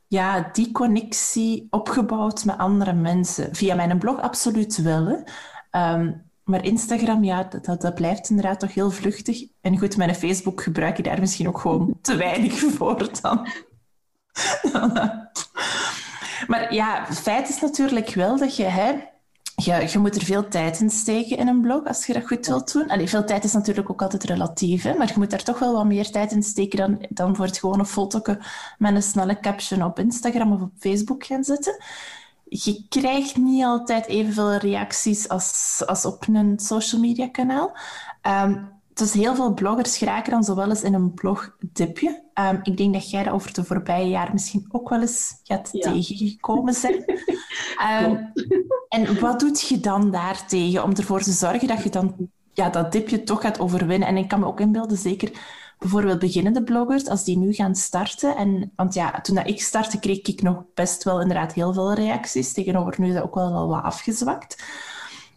ja, 0.07 0.49
die 0.51 0.71
connectie 0.71 1.67
opgebouwd 1.69 2.45
met 2.45 2.57
andere 2.57 2.93
mensen. 2.93 3.55
Via 3.55 3.75
mijn 3.75 3.97
blog 3.97 4.19
absoluut 4.21 4.77
wel. 4.77 5.23
Um, 5.71 6.31
maar 6.43 6.65
Instagram, 6.65 7.23
ja, 7.23 7.43
dat, 7.43 7.81
dat, 7.81 7.95
blijft 7.95 8.29
inderdaad 8.29 8.59
toch 8.59 8.73
heel 8.73 8.91
vluchtig. 8.91 9.45
En 9.61 9.77
goed, 9.79 9.97
mijn 9.97 10.15
Facebook 10.15 10.63
gebruik 10.63 10.97
ik 10.97 11.03
daar 11.03 11.19
misschien 11.19 11.47
ook 11.47 11.59
gewoon 11.59 11.97
te 12.01 12.15
weinig 12.15 12.53
voor 12.53 13.21
dan. 13.21 13.47
maar 16.47 16.73
ja, 16.73 17.05
feit 17.05 17.49
is 17.49 17.61
natuurlijk 17.61 18.09
wel 18.09 18.37
dat 18.37 18.55
je... 18.55 18.63
Hè, 18.63 19.11
je, 19.55 19.87
je 19.91 19.99
moet 19.99 20.15
er 20.15 20.23
veel 20.23 20.47
tijd 20.47 20.79
in 20.79 20.89
steken 20.89 21.37
in 21.37 21.47
een 21.47 21.61
blog 21.61 21.85
als 21.85 22.05
je 22.05 22.13
dat 22.13 22.27
goed 22.27 22.47
wilt 22.47 22.73
doen. 22.73 22.89
Allee, 22.89 23.09
veel 23.09 23.25
tijd 23.25 23.43
is 23.43 23.53
natuurlijk 23.53 23.89
ook 23.89 24.01
altijd 24.01 24.23
relatief, 24.23 24.83
hè? 24.83 24.93
maar 24.93 25.07
je 25.07 25.13
moet 25.17 25.29
daar 25.29 25.43
toch 25.43 25.59
wel 25.59 25.73
wat 25.73 25.85
meer 25.85 26.11
tijd 26.11 26.31
in 26.31 26.43
steken 26.43 26.77
dan, 26.77 27.05
dan 27.09 27.35
voor 27.35 27.45
het 27.45 27.57
gewone 27.57 27.85
foto 27.85 28.21
met 28.77 28.95
een 28.95 29.03
snelle 29.03 29.39
caption 29.39 29.83
op 29.83 29.99
Instagram 29.99 30.51
of 30.51 30.61
op 30.61 30.71
Facebook 30.79 31.25
gaan 31.25 31.43
zetten. 31.43 31.83
Je 32.43 32.85
krijgt 32.89 33.37
niet 33.37 33.63
altijd 33.63 34.05
evenveel 34.05 34.55
reacties 34.55 35.29
als, 35.29 35.81
als 35.85 36.05
op 36.05 36.27
een 36.27 36.59
social 36.59 37.01
media 37.01 37.29
kanaal. 37.29 37.77
Um, 38.21 38.69
dus 38.93 39.13
heel 39.13 39.35
veel 39.35 39.53
bloggers 39.53 39.97
geraken 39.97 40.31
dan 40.31 40.43
zowel 40.43 40.69
eens 40.69 40.83
in 40.83 40.93
een 40.93 41.13
blogdipje. 41.13 42.21
Um, 42.33 42.59
ik 42.63 42.77
denk 42.77 42.93
dat 42.93 43.09
jij 43.09 43.23
dat 43.23 43.33
over 43.33 43.53
de 43.53 43.63
voorbije 43.63 44.09
jaren 44.09 44.33
misschien 44.33 44.65
ook 44.71 44.89
wel 44.89 45.01
eens 45.01 45.39
gaat 45.43 45.69
ja. 45.71 45.91
tegengekomen 45.91 46.73
zijn. 46.73 46.93
um, 48.03 48.31
en 48.89 49.19
wat 49.19 49.39
doet 49.39 49.67
je 49.67 49.79
dan 49.79 50.11
daartegen 50.11 50.83
om 50.83 50.93
ervoor 50.93 51.21
te 51.21 51.31
zorgen 51.31 51.67
dat 51.67 51.83
je 51.83 51.89
dan 51.89 52.15
ja, 52.53 52.69
dat 52.69 52.91
dipje 52.91 53.23
toch 53.23 53.41
gaat 53.41 53.59
overwinnen? 53.59 54.07
En 54.07 54.17
ik 54.17 54.27
kan 54.27 54.39
me 54.39 54.45
ook 54.45 54.59
inbeelden, 54.59 54.97
zeker 54.97 55.31
bijvoorbeeld 55.83 56.19
beginnende 56.19 56.63
bloggers, 56.63 57.07
als 57.07 57.23
die 57.23 57.37
nu 57.37 57.53
gaan 57.53 57.75
starten. 57.75 58.35
En, 58.35 58.71
want 58.75 58.93
ja, 58.93 59.21
toen 59.21 59.35
dat 59.35 59.47
ik 59.47 59.61
startte, 59.61 59.99
kreeg 59.99 60.21
ik 60.21 60.41
nog 60.41 60.63
best 60.73 61.03
wel 61.03 61.21
inderdaad 61.21 61.53
heel 61.53 61.73
veel 61.73 61.93
reacties. 61.93 62.53
Tegenover 62.53 62.93
nu 62.97 63.07
is 63.07 63.13
dat 63.13 63.23
ook 63.23 63.35
wel, 63.35 63.51
wel 63.51 63.67
wat 63.67 63.83
afgezwakt. 63.83 64.63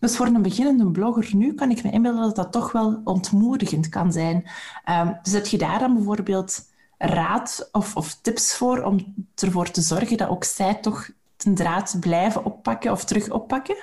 Dus 0.06 0.16
voor 0.16 0.26
een 0.26 0.42
beginnende 0.42 0.90
blogger 0.90 1.36
nu 1.36 1.54
kan 1.54 1.70
ik 1.70 1.82
me 1.82 1.90
inbeelden 1.90 2.22
dat 2.22 2.36
dat 2.36 2.52
toch 2.52 2.72
wel 2.72 3.00
ontmoedigend 3.04 3.88
kan 3.88 4.12
zijn. 4.12 4.44
Um, 4.90 5.18
zet 5.22 5.50
je 5.50 5.58
daar 5.58 5.78
dan 5.78 5.94
bijvoorbeeld 5.94 6.72
raad 6.98 7.68
of, 7.72 7.96
of, 7.96 8.14
tips 8.20 8.56
voor 8.56 8.82
om 8.82 9.14
ervoor 9.34 9.70
te 9.70 9.80
zorgen 9.80 10.16
dat 10.16 10.28
ook 10.28 10.44
zij 10.44 10.74
toch 10.74 11.10
ten 11.36 11.54
draad 11.54 11.96
blijven 12.00 12.44
oppakken 12.44 12.92
of 12.92 13.04
terug 13.04 13.30
oppakken? 13.30 13.76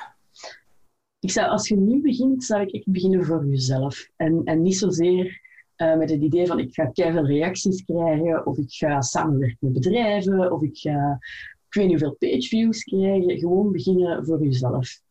Ik 1.20 1.32
zou, 1.32 1.50
als 1.50 1.68
je 1.68 1.76
nu 1.76 2.02
begint, 2.02 2.44
zou 2.44 2.62
ik 2.62 2.72
echt 2.72 2.92
beginnen 2.92 3.26
voor 3.26 3.46
jezelf. 3.46 4.10
En, 4.16 4.42
en 4.44 4.62
niet 4.62 4.78
zozeer 4.78 5.42
uh, 5.78 5.98
met 5.98 6.10
het 6.10 6.22
idee 6.22 6.48
van 6.48 6.60
ik 6.60 6.74
ga 6.74 6.92
veel 6.94 7.26
reacties 7.26 7.84
krijgen, 7.86 8.46
of 8.46 8.58
ik 8.58 8.72
ga 8.72 9.02
samenwerken 9.02 9.58
met 9.60 9.74
bedrijven, 9.74 10.52
of 10.52 10.62
ik 10.62 10.78
ga 10.78 11.20
ik 11.68 11.80
weet 11.80 11.88
niet 11.88 12.02
hoeveel 12.02 12.30
pageviews 12.30 12.84
krijgen. 12.84 13.38
Gewoon 13.38 13.72
beginnen 13.72 14.26
voor 14.26 14.44
jezelf. 14.44 15.02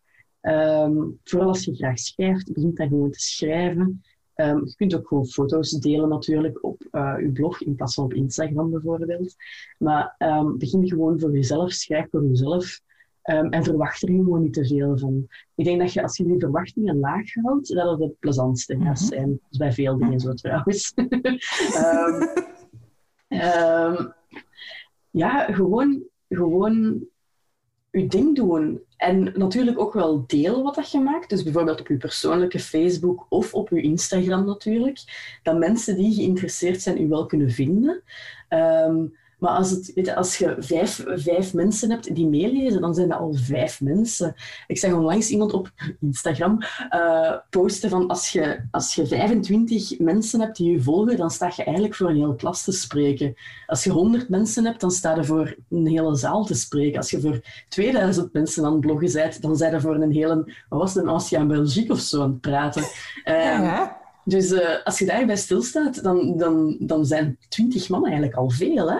Um, 0.42 1.18
vooral 1.24 1.48
als 1.48 1.64
je 1.64 1.74
graag 1.74 1.98
schrijft, 1.98 2.52
begint 2.52 2.76
dan 2.76 2.88
gewoon 2.88 3.10
te 3.10 3.20
schrijven. 3.20 4.02
Ehm, 4.34 4.64
je 4.64 4.74
kunt 4.76 4.94
ook 4.94 5.08
gewoon 5.08 5.26
foto's 5.26 5.70
delen 5.70 6.08
natuurlijk 6.08 6.64
op 6.64 6.82
uh, 6.92 7.14
je 7.18 7.30
blog 7.32 7.60
in 7.60 7.74
plaats 7.74 7.94
van 7.94 8.04
op 8.04 8.14
Instagram 8.14 8.70
bijvoorbeeld. 8.70 9.34
Maar 9.78 10.14
um, 10.18 10.58
begin 10.58 10.88
gewoon 10.88 11.20
voor 11.20 11.32
jezelf, 11.32 11.72
schrijf 11.72 12.10
voor 12.10 12.24
jezelf. 12.24 12.80
Um, 13.24 13.48
en 13.48 13.64
verwacht 13.64 14.02
er 14.02 14.08
gewoon 14.08 14.42
niet 14.42 14.52
te 14.52 14.66
veel 14.66 14.98
van. 14.98 15.26
Ik 15.54 15.64
denk 15.64 15.80
dat 15.80 15.92
je 15.92 16.02
als 16.02 16.16
je 16.16 16.24
die 16.24 16.38
verwachtingen 16.38 16.98
laag 16.98 17.34
houdt, 17.34 17.74
dat 17.74 17.90
het 17.90 18.00
het 18.00 18.18
plezantste 18.18 18.74
gaat 18.74 19.00
mhm. 19.00 19.04
zijn. 19.08 19.28
Dat 19.28 19.50
is 19.50 19.58
bij 19.58 19.72
veel 19.72 19.98
dingen 19.98 20.20
zo 20.20 20.32
trouwens. 20.32 20.92
ja, 25.10 25.44
gewoon, 25.44 26.02
gewoon 26.28 27.06
je 27.90 28.06
ding 28.06 28.36
doen. 28.36 28.80
En 29.02 29.32
natuurlijk 29.34 29.78
ook 29.78 29.92
wel 29.92 30.24
delen 30.26 30.62
wat 30.62 30.74
dat 30.74 30.90
je 30.90 31.00
maakt. 31.00 31.28
Dus 31.28 31.42
bijvoorbeeld 31.42 31.80
op 31.80 31.88
je 31.88 31.96
persoonlijke 31.96 32.58
Facebook 32.58 33.26
of 33.28 33.54
op 33.54 33.68
je 33.68 33.82
Instagram 33.82 34.44
natuurlijk. 34.44 35.00
Dat 35.42 35.58
mensen 35.58 35.96
die 35.96 36.14
geïnteresseerd 36.14 36.82
zijn 36.82 37.02
u 37.02 37.08
wel 37.08 37.26
kunnen 37.26 37.50
vinden. 37.50 38.02
Um, 38.48 39.16
maar 39.42 39.56
als, 39.56 39.70
het, 39.70 39.92
weet 39.94 40.06
je, 40.06 40.14
als 40.14 40.36
je 40.36 40.56
vijf, 40.58 41.04
vijf 41.06 41.54
mensen 41.54 41.90
hebt 41.90 42.14
die 42.14 42.26
meelezen, 42.26 42.80
dan 42.80 42.94
zijn 42.94 43.08
dat 43.08 43.18
al 43.18 43.34
vijf 43.34 43.80
mensen. 43.80 44.34
Ik 44.66 44.78
zag 44.78 44.92
onlangs 44.92 45.28
iemand 45.28 45.52
op 45.52 45.70
Instagram 46.00 46.62
uh, 46.90 47.34
posten 47.50 47.90
van 47.90 48.08
als 48.08 48.28
je, 48.28 48.60
als 48.70 48.94
je 48.94 49.06
25 49.06 49.98
mensen 49.98 50.40
hebt 50.40 50.56
die 50.56 50.72
je 50.72 50.82
volgen, 50.82 51.16
dan 51.16 51.30
sta 51.30 51.52
je 51.56 51.64
eigenlijk 51.64 51.94
voor 51.94 52.08
een 52.08 52.16
hele 52.16 52.36
klas 52.36 52.64
te 52.64 52.72
spreken. 52.72 53.34
Als 53.66 53.84
je 53.84 53.90
100 53.90 54.28
mensen 54.28 54.64
hebt, 54.64 54.80
dan 54.80 54.90
sta 54.90 55.14
je 55.14 55.24
voor 55.24 55.56
een 55.70 55.86
hele 55.86 56.16
zaal 56.16 56.44
te 56.44 56.54
spreken. 56.54 56.98
Als 56.98 57.10
je 57.10 57.20
voor 57.20 57.40
2000 57.68 58.32
mensen 58.32 58.64
aan 58.64 58.72
het 58.72 58.80
bloggen 58.80 59.12
bent, 59.12 59.42
dan 59.42 59.56
zijn 59.56 59.72
je 59.72 59.80
voor 59.80 59.94
een 59.94 60.12
hele, 60.12 60.34
wat 60.68 60.80
was 60.80 60.94
het, 60.94 61.04
een 61.04 61.10
Asia 61.10 61.46
Belgique 61.46 61.92
of 61.92 62.00
zo 62.00 62.22
aan 62.22 62.30
het 62.30 62.40
praten. 62.40 62.82
Uh, 63.24 63.86
dus 64.24 64.50
uh, 64.50 64.84
als 64.84 64.98
je 64.98 65.04
daarbij 65.04 65.36
stilstaat, 65.36 66.02
dan, 66.02 66.36
dan, 66.36 66.76
dan 66.78 67.06
zijn 67.06 67.38
twintig 67.48 67.88
man 67.88 68.04
eigenlijk 68.04 68.34
al 68.34 68.50
veel. 68.50 68.90
Hè? 68.90 68.98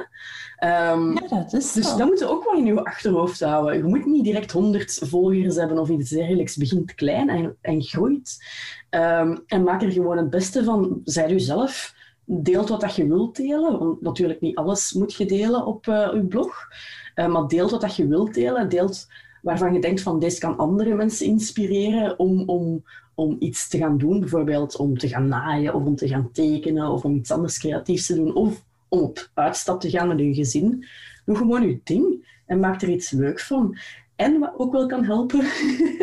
Um, 0.93 1.13
ja, 1.13 1.29
dat 1.29 1.53
is 1.53 1.73
dus 1.73 1.97
dat 1.97 2.07
moet 2.07 2.19
je 2.19 2.29
ook 2.29 2.45
wel 2.45 2.55
in 2.55 2.65
je 2.65 2.85
achterhoofd 2.85 3.41
houden. 3.41 3.77
Je 3.77 3.85
moet 3.85 4.07
niet 4.07 4.25
direct 4.25 4.53
honderd 4.53 4.99
volgers 5.03 5.57
hebben 5.57 5.79
of 5.79 5.89
iets 5.89 6.11
dergelijks. 6.11 6.57
Begint 6.57 6.95
klein 6.95 7.29
en, 7.29 7.57
en 7.61 7.83
groeit. 7.83 8.45
Um, 8.91 9.43
en 9.47 9.63
maak 9.63 9.83
er 9.83 9.93
gewoon 9.93 10.17
het 10.17 10.31
beste 10.31 10.65
van. 10.65 11.01
Zij 11.05 11.33
u 11.33 11.41
zelf. 11.41 11.95
Deelt 12.25 12.69
wat 12.69 12.81
dat 12.81 12.97
je 12.97 13.07
wilt 13.07 13.37
delen. 13.37 13.79
Want 13.79 14.01
natuurlijk 14.01 14.41
niet 14.41 14.57
alles 14.57 14.93
moet 14.93 15.15
je 15.15 15.27
delen 15.27 15.67
op 15.67 15.87
uh, 15.87 16.11
je 16.15 16.25
blog. 16.25 16.69
Uh, 17.15 17.27
maar 17.27 17.47
deelt 17.47 17.71
wat 17.71 17.81
dat 17.81 17.97
je 17.97 18.07
wilt 18.07 18.35
delen. 18.35 18.69
Deelt 18.69 19.07
waarvan 19.43 19.73
je 19.73 19.81
denkt 19.81 20.01
van 20.01 20.19
deze 20.19 20.41
kan 20.41 20.57
andere 20.57 20.95
mensen 20.95 21.27
inspireren 21.27 22.19
om, 22.19 22.43
om, 22.49 22.85
om 23.15 23.37
iets 23.39 23.69
te 23.69 23.79
gaan 23.79 23.99
doen, 23.99 24.21
bijvoorbeeld 24.21 24.77
om 24.77 24.99
te 24.99 25.09
gaan 25.09 25.29
naaien 25.29 25.75
of 25.75 25.85
om 25.85 25.97
te 25.97 26.09
gaan 26.09 26.31
tekenen 26.33 26.91
of 26.91 27.05
om 27.05 27.15
iets 27.17 27.31
anders 27.31 27.59
creatiefs 27.59 28.07
te 28.07 28.15
doen 28.15 28.35
of 28.35 28.65
om 28.89 29.01
op 29.01 29.31
uitstap 29.35 29.81
te 29.81 29.91
gaan 29.91 30.09
met 30.09 30.19
je 30.19 30.35
gezin. 30.35 30.85
Doe 31.25 31.37
gewoon 31.37 31.69
je 31.69 31.81
ding 31.85 32.27
en 32.47 32.61
maak 32.61 32.83
er 32.83 32.89
iets 32.89 33.11
leuks 33.11 33.47
van. 33.47 33.79
En 34.17 34.39
wat 34.39 34.53
ook 34.57 34.73
wel 34.73 34.87
kan 34.87 35.05
helpen, 35.05 35.41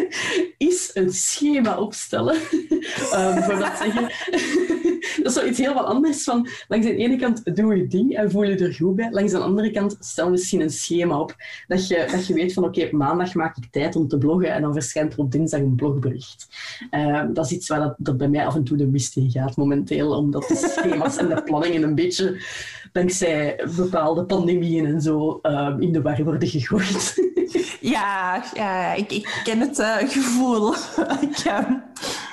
is 0.58 0.92
een 0.94 1.14
schema 1.14 1.80
opstellen. 1.80 2.36
um, 2.36 3.34
bijvoorbeeld 3.36 3.78
zeggen, 3.78 4.10
dat 5.24 5.26
is 5.26 5.34
zoiets 5.34 5.58
heel 5.58 5.74
wat 5.74 5.86
anders 5.86 6.24
van, 6.24 6.48
langs 6.68 6.86
de 6.86 6.96
ene 6.96 7.16
kant 7.16 7.56
doe 7.56 7.76
je 7.76 7.88
ding 7.88 8.16
en 8.16 8.32
voel 8.32 8.44
je 8.44 8.58
er 8.58 8.74
goed 8.74 8.96
bij. 8.96 9.12
Langs 9.12 9.32
de 9.32 9.38
andere 9.38 9.72
kant 9.72 9.98
stel 10.00 10.30
misschien 10.30 10.62
een 10.62 10.70
schema 10.70 11.20
op. 11.20 11.36
Dat 11.68 11.88
je, 11.88 12.08
dat 12.12 12.28
je 12.28 12.34
weet 12.34 12.54
van, 12.54 12.64
oké, 12.64 12.90
maandag 12.92 13.34
maak 13.34 13.58
ik 13.58 13.72
tijd 13.72 13.96
om 13.96 14.08
te 14.08 14.18
bloggen 14.18 14.54
en 14.54 14.62
dan 14.62 14.74
verschijnt 14.74 15.14
er 15.14 15.20
op 15.20 15.32
dinsdag 15.32 15.60
een 15.60 15.76
blogbericht. 15.76 16.48
Uh, 16.92 17.24
dat 17.34 17.46
is 17.46 17.52
iets 17.52 17.68
waar 17.68 17.80
dat, 17.80 17.96
dat, 17.98 18.18
bij 18.18 18.28
mij 18.28 18.46
af 18.46 18.56
en 18.56 18.64
toe 18.64 18.78
de 18.78 18.88
mist 18.88 19.16
in 19.16 19.32
gaat 19.32 19.58
momenteel, 19.58 20.12
omdat 20.12 20.48
de 20.48 20.56
schema's 20.56 21.18
en 21.18 21.28
de 21.28 21.44
planningen 21.44 21.84
een 21.84 21.96
beetje 21.96 22.42
dankzij 22.92 23.64
bepaalde 23.76 24.26
pandemieën 24.26 24.86
en 24.86 25.02
zo 25.02 25.40
uh, 25.44 25.76
in 25.80 25.92
de 25.92 26.02
war 26.02 26.24
worden 26.24 26.50
gegooid. 26.50 27.28
Ja, 27.82 28.44
ja 28.54 28.94
ik, 28.94 29.12
ik 29.12 29.42
ken 29.44 29.60
het 29.60 29.80
uh, 29.80 29.96
gevoel. 29.98 30.74
ik, 31.30 31.46
uh, 31.46 31.72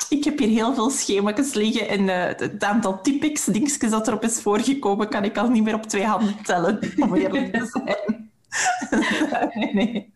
ik 0.09 0.25
heb 0.25 0.39
hier 0.39 0.49
heel 0.49 0.75
veel 0.75 0.91
schema's 0.91 1.55
liggen 1.55 1.89
en 1.89 2.01
uh, 2.01 2.25
het 2.25 2.65
aantal 2.65 3.01
typics 3.01 3.45
dingetjes 3.45 3.91
dat 3.91 4.09
erop 4.09 4.25
is 4.25 4.41
voorgekomen 4.41 5.09
kan 5.09 5.25
ik 5.25 5.39
al 5.39 5.49
niet 5.49 5.63
meer 5.63 5.75
op 5.75 5.83
twee 5.83 6.05
handen 6.05 6.43
tellen, 6.43 6.79
om 6.97 7.15
eerlijk 7.15 7.53
te 7.53 7.67
zijn. 7.67 8.31
nee, 9.55 9.75
nee. 9.75 10.15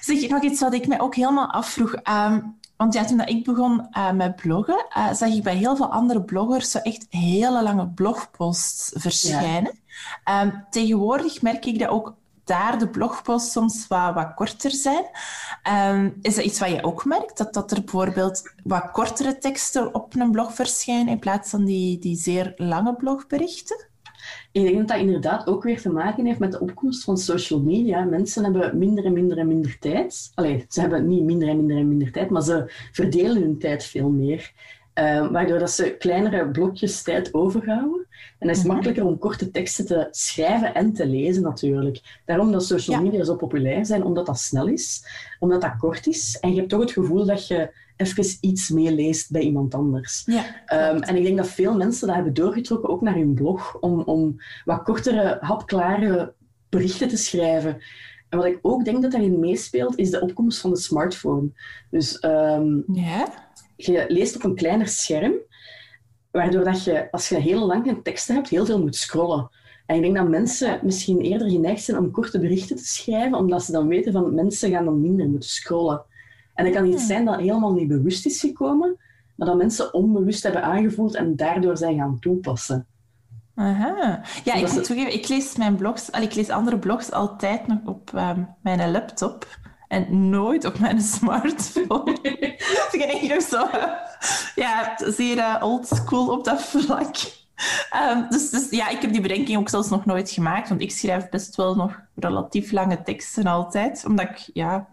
Zeg, 0.00 0.28
nog 0.28 0.42
iets 0.42 0.60
wat 0.60 0.74
ik 0.74 0.86
mij 0.86 1.00
ook 1.00 1.14
helemaal 1.14 1.50
afvroeg. 1.50 1.94
Um, 1.94 2.58
want 2.76 2.94
ja, 2.94 3.04
toen 3.04 3.20
ik 3.20 3.44
begon 3.44 3.86
uh, 3.92 4.12
met 4.12 4.36
bloggen, 4.36 4.86
uh, 4.96 5.12
zag 5.12 5.28
ik 5.28 5.42
bij 5.42 5.56
heel 5.56 5.76
veel 5.76 5.92
andere 5.92 6.22
bloggers 6.22 6.70
zo 6.70 6.78
echt 6.78 7.06
hele 7.10 7.62
lange 7.62 7.88
blogposts 7.88 8.90
verschijnen. 8.94 9.80
Ja. 10.24 10.42
Um, 10.42 10.64
tegenwoordig 10.70 11.42
merk 11.42 11.66
ik 11.66 11.78
dat 11.78 11.88
ook 11.88 12.14
daar 12.50 12.78
de 12.78 12.88
blogposts 12.88 13.52
soms 13.52 13.86
wat, 13.88 14.34
korter 14.34 14.70
zijn. 14.70 15.04
Um, 15.94 16.18
is 16.22 16.34
dat 16.34 16.44
iets 16.44 16.58
wat 16.58 16.70
je 16.70 16.84
ook 16.84 17.04
merkt? 17.04 17.38
Dat, 17.38 17.54
dat 17.54 17.70
er 17.70 17.80
bijvoorbeeld 17.80 18.52
wat 18.64 18.90
kortere 18.90 19.38
teksten 19.38 19.94
op 19.94 20.14
een 20.14 20.30
blog 20.30 20.54
verschijnen 20.54 21.12
in 21.12 21.18
plaats 21.18 21.50
van 21.50 21.64
die, 21.64 21.98
die 21.98 22.16
zeer 22.16 22.52
lange 22.56 22.94
blogberichten? 22.94 23.88
Ik 24.52 24.62
denk 24.62 24.76
dat 24.76 24.88
dat 24.88 24.98
inderdaad 24.98 25.46
ook 25.46 25.62
weer 25.62 25.80
te 25.80 25.90
maken 25.90 26.26
heeft 26.26 26.38
met 26.38 26.52
de 26.52 26.60
opkomst 26.60 27.04
van 27.04 27.18
social 27.18 27.60
media. 27.60 28.04
Mensen 28.04 28.44
hebben 28.44 28.78
minder 28.78 29.04
en 29.04 29.12
minder 29.12 29.38
en 29.38 29.46
minder 29.46 29.78
tijd. 29.78 30.32
Allee, 30.34 30.64
ze 30.68 30.80
hebben 30.80 31.08
niet 31.08 31.22
minder 31.22 31.48
en 31.48 31.56
minder 31.56 31.76
en 31.76 31.88
minder 31.88 32.12
tijd, 32.12 32.30
maar 32.30 32.42
ze 32.42 32.72
verdelen 32.92 33.42
hun 33.42 33.58
tijd 33.58 33.84
veel 33.84 34.10
meer. 34.10 34.52
Uh, 35.00 35.30
waardoor 35.30 35.58
dat 35.58 35.70
ze 35.70 35.96
kleinere 35.98 36.50
blokjes 36.50 37.02
tijd 37.02 37.34
overhouden. 37.34 38.06
En 38.38 38.48
het 38.48 38.56
is 38.56 38.62
mhm. 38.62 38.72
makkelijker 38.72 39.04
om 39.04 39.18
korte 39.18 39.50
teksten 39.50 39.86
te 39.86 40.08
schrijven 40.10 40.74
en 40.74 40.92
te 40.92 41.06
lezen 41.06 41.42
natuurlijk. 41.42 42.20
Daarom 42.24 42.52
dat 42.52 42.64
social 42.64 43.02
media 43.02 43.24
zo 43.24 43.36
populair 43.36 43.86
zijn, 43.86 44.04
omdat 44.04 44.26
dat 44.26 44.38
snel 44.38 44.68
is, 44.68 45.04
omdat 45.38 45.60
dat 45.60 45.76
kort 45.78 46.06
is. 46.06 46.38
En 46.40 46.50
je 46.50 46.56
hebt 46.56 46.68
toch 46.68 46.80
het 46.80 46.90
gevoel 46.90 47.26
dat 47.26 47.46
je 47.46 47.70
even 47.96 48.24
iets 48.40 48.68
meeleest 48.68 49.30
bij 49.30 49.40
iemand 49.40 49.74
anders. 49.74 50.22
Ja, 50.26 50.44
um, 50.92 51.02
en 51.02 51.16
ik 51.16 51.22
denk 51.22 51.36
dat 51.36 51.48
veel 51.48 51.76
mensen 51.76 52.06
dat 52.06 52.16
hebben 52.16 52.34
doorgetrokken, 52.34 52.88
ook 52.88 53.00
naar 53.00 53.14
hun 53.14 53.34
blog, 53.34 53.76
om, 53.80 54.00
om 54.00 54.36
wat 54.64 54.82
kortere, 54.82 55.38
hapklare 55.40 56.34
berichten 56.68 57.08
te 57.08 57.16
schrijven. 57.16 57.78
En 58.28 58.38
wat 58.38 58.46
ik 58.46 58.58
ook 58.62 58.84
denk 58.84 59.02
dat 59.02 59.10
daarin 59.10 59.40
meespeelt, 59.40 59.98
is 59.98 60.10
de 60.10 60.20
opkomst 60.20 60.60
van 60.60 60.70
de 60.70 60.78
smartphone. 60.78 61.48
Dus 61.90 62.22
um, 62.24 62.84
ja? 62.92 63.48
Je 63.86 64.04
leest 64.08 64.36
op 64.36 64.44
een 64.44 64.54
kleiner 64.54 64.88
scherm, 64.88 65.32
waardoor 66.30 66.64
dat 66.64 66.84
je, 66.84 67.10
als 67.10 67.28
je 67.28 67.36
heel 67.36 67.66
lange 67.66 68.02
teksten 68.02 68.34
hebt, 68.34 68.48
heel 68.48 68.66
veel 68.66 68.80
moet 68.80 68.96
scrollen. 68.96 69.50
En 69.86 69.96
ik 69.96 70.02
denk 70.02 70.16
dat 70.16 70.28
mensen 70.28 70.80
misschien 70.82 71.20
eerder 71.20 71.50
geneigd 71.50 71.82
zijn 71.82 71.98
om 71.98 72.10
korte 72.10 72.38
berichten 72.38 72.76
te 72.76 72.84
schrijven, 72.84 73.38
omdat 73.38 73.62
ze 73.64 73.72
dan 73.72 73.88
weten 73.88 74.12
van 74.12 74.34
mensen 74.34 74.70
gaan 74.70 74.84
dan 74.84 75.00
minder 75.00 75.28
moeten 75.28 75.48
scrollen. 75.48 76.02
En 76.54 76.64
dat 76.64 76.74
kan 76.74 76.86
iets 76.86 77.06
zijn 77.06 77.24
dat 77.24 77.40
helemaal 77.40 77.72
niet 77.72 77.88
bewust 77.88 78.26
is 78.26 78.40
gekomen, 78.40 78.96
maar 79.36 79.48
dat 79.48 79.56
mensen 79.56 79.94
onbewust 79.94 80.42
hebben 80.42 80.62
aangevoeld 80.62 81.14
en 81.14 81.36
daardoor 81.36 81.76
zijn 81.76 81.96
gaan 81.96 82.18
toepassen. 82.18 82.86
Aha. 83.54 84.22
Ja, 84.44 84.54
ik 84.54 84.72
moet 84.72 84.84
toegeven, 84.84 85.14
ik 85.14 85.28
lees 85.28 85.56
mijn 85.56 85.76
blogs, 85.76 86.12
al, 86.12 86.22
ik 86.22 86.34
lees 86.34 86.48
andere 86.48 86.78
blogs 86.78 87.10
altijd 87.10 87.66
nog 87.66 87.78
op 87.84 88.12
um, 88.14 88.48
mijn 88.62 88.90
laptop 88.90 89.58
en 89.90 90.28
nooit 90.28 90.64
op 90.64 90.78
mijn 90.78 91.00
smartphone. 91.00 92.18
ik 92.92 92.94
ben 92.98 93.08
echt 93.08 93.28
nog 93.28 93.42
zo 93.42 93.68
ja, 94.54 94.94
zeer 94.96 95.36
uh, 95.36 95.56
old 95.60 95.86
school 95.86 96.28
op 96.28 96.44
dat 96.44 96.62
vlak. 96.62 97.16
Um, 98.10 98.26
dus, 98.28 98.50
dus 98.50 98.70
ja, 98.70 98.88
ik 98.88 99.00
heb 99.00 99.12
die 99.12 99.20
bedenking 99.20 99.58
ook 99.58 99.68
zelfs 99.68 99.88
nog 99.88 100.04
nooit 100.04 100.30
gemaakt, 100.30 100.68
want 100.68 100.80
ik 100.80 100.90
schrijf 100.90 101.28
best 101.28 101.56
wel 101.56 101.74
nog 101.74 102.00
relatief 102.14 102.72
lange 102.72 103.02
teksten 103.02 103.46
altijd, 103.46 104.04
omdat 104.06 104.28
ik 104.28 104.50
ja, 104.52 104.88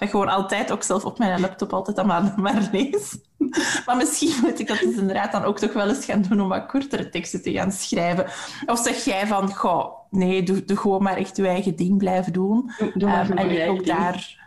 dat 0.00 0.10
gewoon 0.10 0.28
altijd 0.28 0.72
ook 0.72 0.82
zelf 0.82 1.04
op 1.04 1.18
mijn 1.18 1.40
laptop 1.40 1.72
altijd 1.72 1.98
aan 1.98 2.34
maar 2.36 2.68
lees. 2.72 3.18
Maar 3.86 3.96
misschien 3.96 4.32
moet 4.42 4.60
ik 4.60 4.66
dat 4.66 4.78
dus 4.78 4.94
inderdaad 4.94 5.32
dan 5.32 5.44
ook 5.44 5.58
toch 5.58 5.72
wel 5.72 5.88
eens 5.88 6.04
gaan 6.04 6.22
doen 6.22 6.40
om 6.40 6.48
wat 6.48 6.66
kortere 6.66 7.08
teksten 7.08 7.42
te 7.42 7.52
gaan 7.52 7.72
schrijven. 7.72 8.26
Of 8.66 8.78
zeg 8.78 9.04
jij 9.04 9.26
van, 9.26 9.54
goh, 9.54 9.92
nee, 10.10 10.42
doe, 10.42 10.64
doe 10.64 10.76
gewoon 10.76 11.02
maar 11.02 11.16
echt 11.16 11.36
je 11.36 11.46
eigen 11.46 11.76
ding 11.76 11.98
blijven 11.98 12.32
doen. 12.32 12.70
Doe, 12.94 13.08
maar 13.08 13.30
um, 13.30 13.36
en 13.36 13.68
ook 13.68 13.86
daar... 13.86 14.38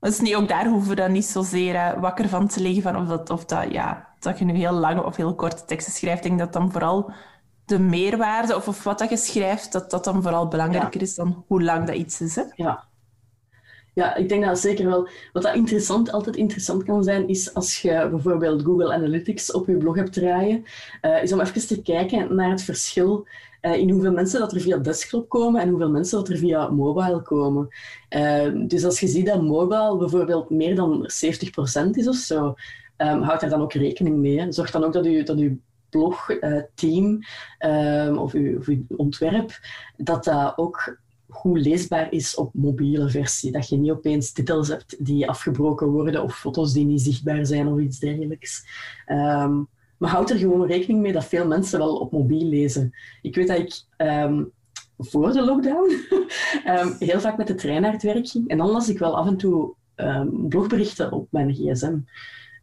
dus 0.00 0.20
nee, 0.20 0.36
ook 0.36 0.48
daar 0.48 0.66
hoeven 0.66 0.88
we 0.88 0.94
dan 0.94 1.12
niet 1.12 1.24
zozeer 1.24 1.74
uh, 1.74 2.00
wakker 2.00 2.28
van 2.28 2.48
te 2.48 2.60
liggen 2.60 2.82
van 2.82 2.96
of 2.96 3.06
dat, 3.06 3.30
of 3.30 3.44
dat, 3.44 3.72
ja, 3.72 4.08
dat 4.20 4.38
je 4.38 4.44
nu 4.44 4.54
heel 4.54 4.72
lange 4.72 5.04
of 5.04 5.16
heel 5.16 5.34
korte 5.34 5.64
teksten 5.64 5.92
schrijft. 5.92 6.24
Ik 6.24 6.28
denk 6.28 6.38
dat 6.38 6.52
dan 6.52 6.72
vooral 6.72 7.12
de 7.66 7.78
meerwaarde 7.78 8.56
of, 8.56 8.68
of 8.68 8.84
wat 8.84 8.98
dat 8.98 9.10
je 9.10 9.16
schrijft, 9.16 9.72
dat 9.72 9.90
dat 9.90 10.04
dan 10.04 10.22
vooral 10.22 10.48
belangrijker 10.48 11.02
is 11.02 11.14
dan 11.14 11.44
hoe 11.46 11.62
lang 11.62 11.86
dat 11.86 11.96
iets 11.96 12.20
is. 12.20 12.34
Hè? 12.34 12.42
Ja. 12.54 12.84
Ja, 13.94 14.14
ik 14.14 14.28
denk 14.28 14.44
dat 14.44 14.58
zeker 14.58 14.86
wel. 14.86 15.08
Wat 15.32 15.42
dat 15.42 15.54
interessant, 15.54 16.12
altijd 16.12 16.36
interessant 16.36 16.84
kan 16.84 17.04
zijn, 17.04 17.28
is 17.28 17.54
als 17.54 17.82
je 17.82 18.08
bijvoorbeeld 18.10 18.62
Google 18.62 18.92
Analytics 18.94 19.52
op 19.52 19.66
je 19.66 19.76
blog 19.76 19.96
hebt 19.96 20.12
draaien, 20.12 20.64
uh, 21.02 21.22
is 21.22 21.32
om 21.32 21.40
even 21.40 21.66
te 21.66 21.82
kijken 21.82 22.34
naar 22.34 22.50
het 22.50 22.62
verschil 22.62 23.26
uh, 23.62 23.74
in 23.74 23.90
hoeveel 23.90 24.12
mensen 24.12 24.40
dat 24.40 24.52
er 24.52 24.60
via 24.60 24.76
desktop 24.76 25.28
komen 25.28 25.60
en 25.60 25.68
hoeveel 25.68 25.90
mensen 25.90 26.18
dat 26.18 26.28
er 26.28 26.36
via 26.36 26.68
mobile 26.68 27.22
komen. 27.22 27.68
Uh, 28.16 28.66
dus 28.66 28.84
als 28.84 29.00
je 29.00 29.06
ziet 29.06 29.26
dat 29.26 29.42
mobile 29.42 29.96
bijvoorbeeld 29.96 30.50
meer 30.50 30.74
dan 30.74 31.10
70% 31.86 31.90
is 31.92 32.08
of 32.08 32.16
zo, 32.16 32.54
um, 32.96 33.22
houd 33.22 33.40
daar 33.40 33.50
dan 33.50 33.62
ook 33.62 33.72
rekening 33.72 34.16
mee. 34.16 34.52
Zorg 34.52 34.70
dan 34.70 34.84
ook 34.84 34.92
dat 34.92 35.04
je, 35.04 35.22
dat 35.22 35.38
je 35.38 35.56
blogteam 35.96 37.18
um, 37.58 38.18
of, 38.18 38.32
uw, 38.32 38.58
of 38.58 38.66
uw 38.66 38.84
ontwerp, 38.96 39.60
dat 39.96 40.24
dat 40.24 40.52
ook 40.56 40.98
goed 41.28 41.60
leesbaar 41.60 42.12
is 42.12 42.34
op 42.34 42.54
mobiele 42.54 43.10
versie. 43.10 43.52
Dat 43.52 43.68
je 43.68 43.76
niet 43.76 43.90
opeens 43.90 44.32
titels 44.32 44.68
hebt 44.68 45.04
die 45.04 45.28
afgebroken 45.28 45.86
worden 45.86 46.22
of 46.22 46.38
foto's 46.38 46.72
die 46.72 46.84
niet 46.84 47.02
zichtbaar 47.02 47.46
zijn 47.46 47.66
of 47.66 47.78
iets 47.78 47.98
dergelijks. 47.98 48.64
Um, 49.06 49.68
maar 49.96 50.10
houd 50.10 50.30
er 50.30 50.38
gewoon 50.38 50.66
rekening 50.66 51.00
mee 51.00 51.12
dat 51.12 51.24
veel 51.24 51.46
mensen 51.46 51.78
wel 51.78 51.96
op 51.96 52.12
mobiel 52.12 52.48
lezen. 52.48 52.94
Ik 53.22 53.34
weet 53.34 53.48
dat 53.48 53.58
ik 53.58 53.82
um, 53.96 54.50
voor 54.98 55.32
de 55.32 55.44
lockdown 55.44 55.90
heel 57.08 57.20
vaak 57.20 57.36
met 57.36 57.46
de 57.46 57.54
trein 57.54 57.82
naar 57.82 57.92
het 57.92 58.02
werk 58.02 58.28
ging. 58.28 58.48
En 58.48 58.58
dan 58.58 58.70
las 58.70 58.88
ik 58.88 58.98
wel 58.98 59.16
af 59.16 59.26
en 59.26 59.36
toe 59.36 59.74
blogberichten 60.48 61.12
op 61.12 61.26
mijn 61.30 61.54
gsm. 61.54 61.96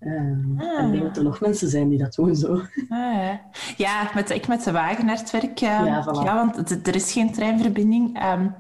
Uh, 0.06 0.68
ah. 0.68 0.80
En 0.80 0.86
ik 0.86 0.92
denk 0.92 1.04
dat 1.04 1.18
er 1.18 1.24
nog 1.24 1.40
mensen 1.40 1.70
zijn 1.70 1.90
die 1.90 1.98
dat 1.98 2.16
doen 2.16 2.36
zo. 2.36 2.62
Ah, 2.90 3.30
ja, 3.78 4.10
met, 4.14 4.30
ik 4.30 4.48
met 4.48 4.64
de 4.64 4.72
wagen 4.72 5.06
naar 5.06 5.18
het 5.18 5.32
werk. 5.32 5.62
Uh, 5.62 5.70
ja, 5.86 6.04
voilà. 6.04 6.24
ja, 6.24 6.36
want 6.36 6.88
er 6.88 6.96
is 6.96 7.12
geen 7.12 7.32
treinverbinding. 7.32 8.24
Um, 8.24 8.56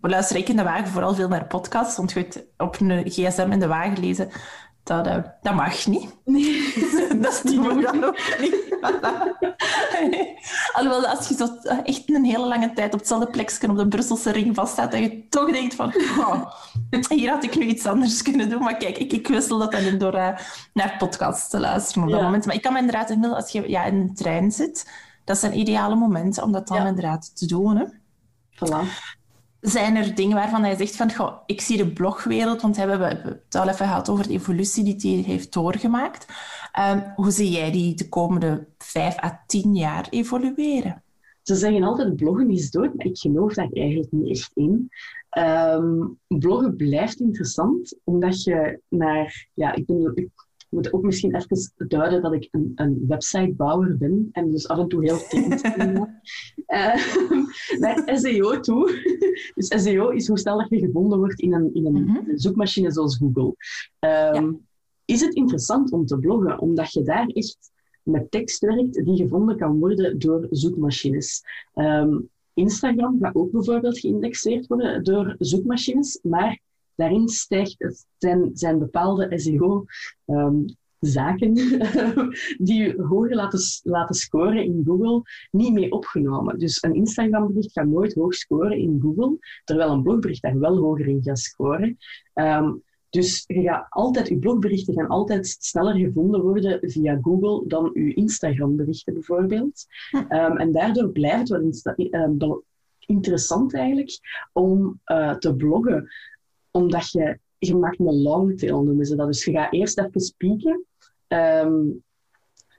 we 0.00 0.08
luisteren 0.08 0.42
ik 0.42 0.48
in 0.48 0.56
de 0.56 0.62
wagen 0.62 0.86
vooral 0.86 1.14
veel 1.14 1.28
naar 1.28 1.46
podcasts. 1.46 1.96
Want 1.96 2.12
je 2.12 2.46
op 2.56 2.80
een 2.80 3.10
gsm 3.10 3.48
in 3.50 3.60
de 3.60 3.66
wagen 3.66 4.00
lezen, 4.00 4.28
dat, 4.90 5.06
uh, 5.06 5.16
dat 5.42 5.54
mag 5.54 5.86
niet. 5.86 6.16
Nee. 6.24 6.74
dat 7.20 7.32
is 7.32 7.42
niet 7.42 7.62
doen 7.62 7.80
dan 7.80 8.04
ook 8.04 8.36
niet. 8.40 8.78
Alhoewel, 10.76 11.06
als 11.06 11.28
je 11.28 11.34
zo 11.34 11.46
echt 11.84 12.10
een 12.10 12.24
hele 12.24 12.46
lange 12.46 12.72
tijd 12.72 12.92
op 12.92 12.98
hetzelfde 12.98 13.30
plekje 13.30 13.68
op 13.68 13.76
de 13.76 13.88
Brusselse 13.88 14.30
ring 14.30 14.54
vaststaat, 14.54 14.92
dat 14.92 15.00
je 15.00 15.28
toch 15.28 15.50
denkt 15.50 15.74
van, 15.74 15.92
oh, 16.18 16.52
hier 17.08 17.30
had 17.30 17.44
ik 17.44 17.56
nu 17.56 17.64
iets 17.64 17.86
anders 17.86 18.22
kunnen 18.28 18.48
doen. 18.50 18.62
Maar 18.62 18.76
kijk, 18.76 18.98
ik, 18.98 19.12
ik 19.12 19.28
wissel 19.28 19.58
dat 19.58 19.72
dan 19.72 19.98
door 19.98 20.14
uh, 20.14 20.28
naar 20.72 20.94
podcasts 20.98 21.48
te 21.48 21.60
luisteren 21.60 22.04
op 22.04 22.10
dat 22.10 22.22
moment. 22.22 22.46
Maar 22.46 22.54
ik 22.54 22.62
kan 22.62 22.72
me 22.72 22.78
inderdaad 22.78 23.10
inmiddels, 23.10 23.42
als 23.42 23.52
je 23.52 23.68
ja, 23.68 23.84
in 23.84 23.94
een 23.94 24.14
trein 24.14 24.52
zit, 24.52 24.90
dat 25.24 25.38
zijn 25.38 25.58
ideale 25.58 25.94
momenten 25.94 26.42
om 26.42 26.52
dat 26.52 26.68
dan 26.68 26.86
inderdaad 26.86 27.36
te 27.36 27.46
doen. 27.46 27.76
Hè. 27.76 27.84
Voilà 28.54 29.18
zijn 29.60 29.96
er 29.96 30.14
dingen 30.14 30.36
waarvan 30.36 30.62
hij 30.62 30.76
zegt 30.76 30.96
van, 30.96 31.38
ik 31.46 31.60
zie 31.60 31.76
de 31.76 31.92
blogwereld, 31.92 32.60
want 32.60 32.76
we 32.76 32.80
hebben 32.80 33.08
het 33.08 33.54
al 33.54 33.68
even 33.68 33.86
gehad 33.86 34.08
over 34.08 34.26
de 34.26 34.32
evolutie 34.32 34.84
die 34.84 34.96
die 34.96 35.24
heeft 35.24 35.52
doorgemaakt. 35.52 36.26
Um, 36.92 37.12
hoe 37.16 37.30
zie 37.30 37.50
jij 37.50 37.70
die 37.70 37.94
de 37.94 38.08
komende 38.08 38.66
vijf 38.78 39.22
à 39.24 39.42
tien 39.46 39.74
jaar 39.74 40.06
evolueren? 40.10 41.02
Ze 41.42 41.54
zeggen 41.54 41.82
altijd 41.82 42.16
bloggen 42.16 42.50
is 42.50 42.70
dood, 42.70 42.94
maar 42.94 43.06
ik 43.06 43.18
geloof 43.18 43.54
daar 43.54 43.68
eigenlijk 43.72 44.12
niet 44.12 44.28
echt 44.28 44.50
in. 44.54 44.88
Um, 45.38 46.18
bloggen 46.26 46.76
blijft 46.76 47.20
interessant, 47.20 47.98
omdat 48.04 48.42
je 48.42 48.80
naar... 48.88 49.48
Ja, 49.54 49.74
ik, 49.74 49.86
ben, 49.86 50.12
ik 50.14 50.28
moet 50.70 50.92
ook 50.92 51.02
misschien 51.02 51.34
even 51.34 51.72
duiden 51.88 52.22
dat 52.22 52.32
ik 52.32 52.48
een, 52.50 52.72
een 52.74 53.04
websitebouwer 53.08 53.96
ben 53.98 54.28
en 54.32 54.50
dus 54.50 54.68
af 54.68 54.78
en 54.78 54.88
toe 54.88 55.02
heel 55.02 55.18
technisch 55.28 55.60
ben. 55.76 55.94
uh, 56.66 56.94
naar 57.82 58.18
SEO 58.18 58.60
toe. 58.60 59.08
Dus 59.54 59.82
SEO 59.82 60.08
is 60.08 60.28
hoe 60.28 60.38
snel 60.38 60.66
je 60.68 60.78
gevonden 60.78 61.18
wordt 61.18 61.40
in 61.40 61.54
een, 61.54 61.74
in 61.74 61.86
een, 61.86 62.04
mhm. 62.04 62.36
zoekmachine 62.36 62.92
zoals 62.92 63.16
Google. 63.16 63.54
Um, 64.36 64.66
Is 65.04 65.20
het 65.20 65.34
interessant 65.34 65.92
om 65.92 66.06
te 66.06 66.18
bloggen, 66.18 66.58
omdat 66.58 66.92
je 66.92 67.02
daar 67.02 67.26
echt 67.26 67.70
met 68.02 68.30
tekst 68.30 68.60
werkt 68.60 69.04
die 69.04 69.16
gevonden 69.16 69.56
kan 69.56 69.78
worden 69.78 70.18
door 70.18 70.46
zoekmachines. 70.50 71.42
Um, 71.74 72.30
Instagram 72.54 73.18
gaat 73.20 73.34
ook 73.34 73.50
bijvoorbeeld 73.50 73.98
geïndexeerd 73.98 74.66
worden 74.66 75.04
door 75.04 75.34
zoekmachines, 75.38 76.18
maar 76.22 76.60
daarin 77.00 77.28
stijgt, 77.28 78.06
zijn, 78.18 78.50
zijn 78.52 78.78
bepaalde 78.78 79.38
SEO-zaken 79.38 80.68
um, 81.58 82.32
die 82.68 83.02
hoger 83.02 83.34
laten, 83.34 83.60
laten 83.82 84.14
scoren 84.14 84.64
in 84.64 84.82
Google 84.86 85.22
niet 85.50 85.72
mee 85.72 85.92
opgenomen. 85.92 86.58
Dus 86.58 86.82
een 86.82 86.94
Instagram-bericht 86.94 87.72
gaat 87.72 87.86
nooit 87.86 88.14
hoog 88.14 88.34
scoren 88.34 88.78
in 88.78 88.98
Google, 89.02 89.38
terwijl 89.64 89.90
een 89.90 90.02
blogbericht 90.02 90.42
daar 90.42 90.58
wel 90.58 90.76
hoger 90.76 91.06
in 91.06 91.22
gaat 91.22 91.38
scoren. 91.38 91.96
Um, 92.34 92.82
dus 93.10 93.44
je 93.46 93.62
gaat 93.62 93.86
altijd, 93.88 94.28
je 94.28 94.38
blogberichten 94.38 94.94
gaan 94.94 95.08
altijd 95.08 95.56
sneller 95.60 95.96
gevonden 95.96 96.42
worden 96.42 96.78
via 96.90 97.18
Google 97.22 97.68
dan 97.68 97.90
je 97.94 98.14
Instagram-berichten 98.14 99.14
bijvoorbeeld. 99.14 99.86
Um, 100.12 100.56
en 100.56 100.72
daardoor 100.72 101.08
blijft 101.08 101.48
het 101.48 101.82
wel, 101.82 102.36
wel 102.38 102.64
interessant 102.98 103.74
eigenlijk 103.74 104.18
om 104.52 105.00
uh, 105.06 105.34
te 105.34 105.56
bloggen 105.56 106.08
omdat 106.70 107.10
je, 107.10 107.38
je 107.58 107.76
maakt 107.76 107.98
een 107.98 108.22
longtail 108.22 108.82
noemen 108.82 109.06
ze 109.06 109.16
dat. 109.16 109.26
Dus 109.26 109.44
je 109.44 109.52
gaat 109.52 109.72
eerst 109.72 109.98
even 109.98 110.20
spieken. 110.20 110.84
Um, 111.28 112.02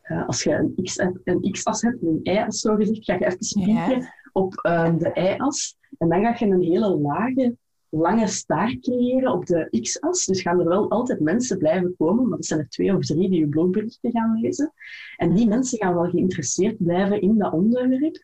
uh, 0.04 0.27
als 0.27 0.43
je 0.43 0.54
een 0.54 0.73
x-as 0.84 1.08
een 1.23 1.51
x 1.51 1.82
hebt, 1.82 2.01
een 2.01 2.19
y-as 2.23 2.60
zo 2.60 2.75
gezegd, 2.75 3.06
ga 3.06 3.13
je 3.13 3.25
even 3.25 3.43
spieken 3.43 4.13
op 4.32 4.60
uh, 4.67 4.97
de 4.97 5.12
y-as. 5.13 5.77
En 5.97 6.10
dan 6.10 6.21
ga 6.21 6.45
je 6.45 6.51
een 6.51 6.62
hele 6.62 6.97
lage, 6.97 7.56
lange 7.89 8.27
staart 8.27 8.80
creëren 8.80 9.32
op 9.32 9.45
de 9.45 9.80
x-as. 9.82 10.25
Dus 10.25 10.41
gaan 10.41 10.60
er 10.60 10.67
wel 10.67 10.89
altijd 10.89 11.19
mensen 11.19 11.58
blijven 11.58 11.95
komen, 11.97 12.27
maar 12.27 12.38
dat 12.38 12.45
zijn 12.45 12.60
er 12.60 12.69
twee 12.69 12.95
of 12.95 13.06
drie 13.06 13.30
die 13.30 13.39
je 13.39 13.47
blogberichten 13.47 14.12
gaan 14.12 14.39
lezen. 14.41 14.73
En 15.17 15.34
die 15.34 15.47
mensen 15.47 15.77
gaan 15.77 15.93
wel 15.93 16.10
geïnteresseerd 16.10 16.77
blijven 16.77 17.21
in 17.21 17.38
dat 17.38 17.54
onderwerp. 17.54 18.23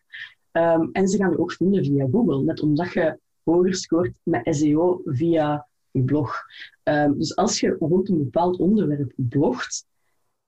Um, 0.52 0.88
en 0.92 1.08
ze 1.08 1.16
gaan 1.16 1.30
je 1.30 1.38
ook 1.38 1.52
vinden 1.52 1.84
via 1.84 2.06
Google. 2.10 2.42
Net 2.42 2.60
omdat 2.60 2.92
je 2.92 3.18
hoger 3.52 3.74
scoort 3.74 4.18
met 4.22 4.56
SEO 4.56 5.00
via 5.04 5.66
je 5.90 6.02
blog. 6.02 6.36
Um, 6.84 7.18
dus 7.18 7.36
als 7.36 7.60
je 7.60 7.76
rond 7.78 8.08
een 8.08 8.18
bepaald 8.18 8.58
onderwerp 8.58 9.12
blogt, 9.16 9.86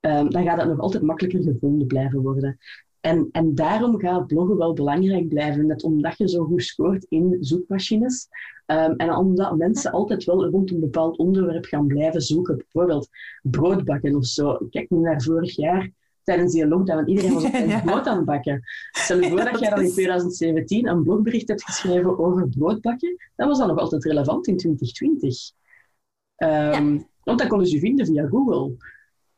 um, 0.01 0.31
dan 0.31 0.45
gaat 0.45 0.59
dat 0.59 0.69
nog 0.69 0.81
altijd 0.81 1.03
makkelijker 1.03 1.43
gevonden 1.43 1.87
blijven 1.87 2.21
worden. 2.21 2.59
En, 3.01 3.29
en 3.33 3.55
daarom 3.55 3.99
gaat 3.99 4.27
bloggen 4.27 4.57
wel 4.57 4.73
belangrijk 4.73 5.29
blijven, 5.29 5.67
net 5.67 5.83
omdat 5.83 6.19
je 6.19 6.29
zo 6.29 6.45
goed 6.45 6.63
scoort 6.63 7.07
in 7.09 7.37
zoekmachines. 7.41 8.29
Um, 8.67 8.97
en 8.97 9.15
omdat 9.15 9.57
mensen 9.57 9.91
altijd 9.91 10.25
wel 10.25 10.47
rond 10.47 10.71
een 10.71 10.81
bepaald 10.81 11.19
onderwerp 11.19 11.65
gaan 11.65 11.87
blijven 11.87 12.21
zoeken. 12.21 12.57
Bijvoorbeeld 12.57 13.09
broodbakken 13.43 14.15
of 14.17 14.27
zo. 14.27 14.59
Kijk 14.71 14.91
nu 14.91 14.99
naar 14.99 15.23
vorig 15.23 15.57
jaar 15.57 15.91
tijdens 16.31 16.53
die 16.53 16.67
lockdown. 16.67 17.09
Iedereen 17.09 17.35
was 17.35 17.45
op 17.49 17.53
ja. 17.53 17.81
brood 17.81 18.07
aan 18.07 18.17
het 18.17 18.25
bakken. 18.25 18.63
Stel 18.91 19.21
je 19.21 19.29
voor 19.31 19.45
dat 19.45 19.59
jij 19.59 19.71
dan 19.71 19.83
in 19.83 19.91
2017 19.91 20.87
een 20.87 21.03
blogbericht 21.03 21.49
hebt 21.49 21.65
geschreven 21.65 22.19
over 22.19 22.49
broodbakken. 22.49 23.17
Dat 23.37 23.49
was 23.49 23.59
dan 23.59 23.69
nog 23.69 23.79
altijd 23.79 24.05
relevant 24.05 24.47
in 24.47 24.57
2020. 24.57 25.53
Um, 26.37 27.07
Want 27.23 27.39
dat 27.39 27.49
konden 27.49 27.67
ze 27.67 27.79
vinden 27.79 28.07
via 28.07 28.27
Google. 28.27 28.73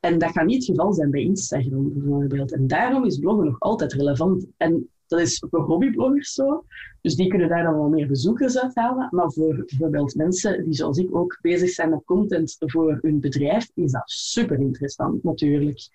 En 0.01 0.19
dat 0.19 0.31
gaat 0.31 0.47
niet 0.47 0.67
het 0.67 0.77
geval 0.77 0.93
zijn 0.93 1.11
bij 1.11 1.21
Instagram 1.21 1.93
bijvoorbeeld. 1.93 2.53
En 2.53 2.67
daarom 2.67 3.05
is 3.05 3.19
bloggen 3.19 3.45
nog 3.45 3.61
altijd 3.61 3.93
relevant. 3.93 4.47
En 4.57 4.89
dat 5.07 5.21
is 5.21 5.45
voor 5.51 5.61
hobbybloggers 5.61 6.33
zo. 6.33 6.65
Dus 7.01 7.15
die 7.15 7.29
kunnen 7.29 7.49
daar 7.49 7.63
dan 7.63 7.75
wel 7.75 7.89
meer 7.89 8.07
bezoekers 8.07 8.59
uithalen. 8.59 9.09
Maar 9.11 9.33
voor 9.33 9.65
bijvoorbeeld 9.67 10.15
mensen 10.15 10.65
die 10.65 10.75
zoals 10.75 10.99
ik 10.99 11.15
ook 11.15 11.39
bezig 11.41 11.71
zijn 11.71 11.91
met 11.91 12.05
content 12.05 12.57
voor 12.59 12.99
hun 13.03 13.21
bedrijf, 13.21 13.71
is 13.75 13.93
dat 13.93 14.11
super 14.11 14.61
interessant 14.61 15.23
natuurlijk. 15.23 15.89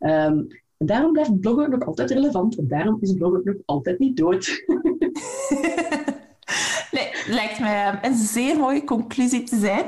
Um, 0.00 0.46
en 0.78 0.86
daarom 0.86 1.12
blijft 1.12 1.40
bloggen 1.40 1.70
nog 1.70 1.86
altijd 1.86 2.10
relevant. 2.10 2.58
En 2.58 2.68
daarom 2.68 2.98
is 3.00 3.12
bloggen 3.12 3.40
nog 3.44 3.56
altijd 3.64 3.98
niet 3.98 4.16
dood. 4.16 4.46
nee, 6.96 7.08
lijkt 7.26 7.58
mij 7.60 7.98
een 8.02 8.14
zeer 8.14 8.56
mooie 8.56 8.84
conclusie 8.84 9.42
te 9.42 9.56
zijn. 9.56 9.84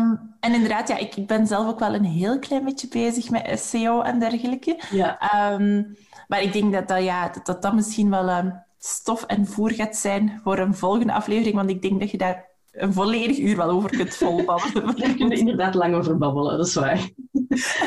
Um, 0.00 0.34
en 0.40 0.54
inderdaad, 0.54 0.88
ja, 0.88 0.96
ik, 0.96 1.16
ik, 1.16 1.26
ben 1.26 1.46
zelf 1.46 1.66
ook 1.66 1.78
wel 1.78 1.94
een 1.94 2.04
heel 2.04 2.38
klein 2.38 2.64
beetje 2.64 2.88
bezig 2.88 3.30
met 3.30 3.60
SEO 3.60 4.00
en 4.00 4.18
dergelijke. 4.18 4.80
Ja. 4.90 5.18
Um, 5.52 5.96
maar 6.28 6.42
ik 6.42 6.52
denk 6.52 6.72
dat 6.72 6.88
dat, 6.88 7.02
ja, 7.02 7.32
dat, 7.44 7.62
dat, 7.62 7.74
misschien 7.74 8.10
wel 8.10 8.52
stof 8.78 9.22
en 9.22 9.46
voer 9.46 9.70
gaat 9.70 9.96
zijn 9.96 10.40
voor 10.42 10.58
een 10.58 10.74
volgende 10.74 11.12
aflevering. 11.12 11.54
Want 11.54 11.70
ik 11.70 11.82
denk 11.82 12.00
dat 12.00 12.10
je 12.10 12.18
daar 12.18 12.53
een 12.74 12.92
volledig 12.92 13.38
uur 13.38 13.56
wel 13.56 13.70
over 13.70 13.90
kunt 13.90 14.16
volbabbelen. 14.16 14.96
Daar 15.00 15.14
kun 15.14 15.28
je 15.28 15.36
inderdaad 15.36 15.74
lang 15.74 15.94
over 15.94 16.18
babbelen, 16.18 16.56
dat 16.56 16.66
is 16.66 16.74
waar. 16.74 17.10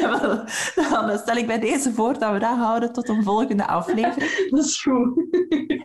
dan 1.07 1.17
stel 1.17 1.35
ik 1.35 1.47
bij 1.47 1.59
deze 1.59 1.93
voor 1.93 2.19
dat 2.19 2.33
we 2.33 2.39
dat 2.39 2.57
houden 2.57 2.93
tot 2.93 3.09
een 3.09 3.23
volgende 3.23 3.67
aflevering. 3.67 4.49
Dat 4.49 4.65
is 4.65 4.81
goed. 4.81 5.25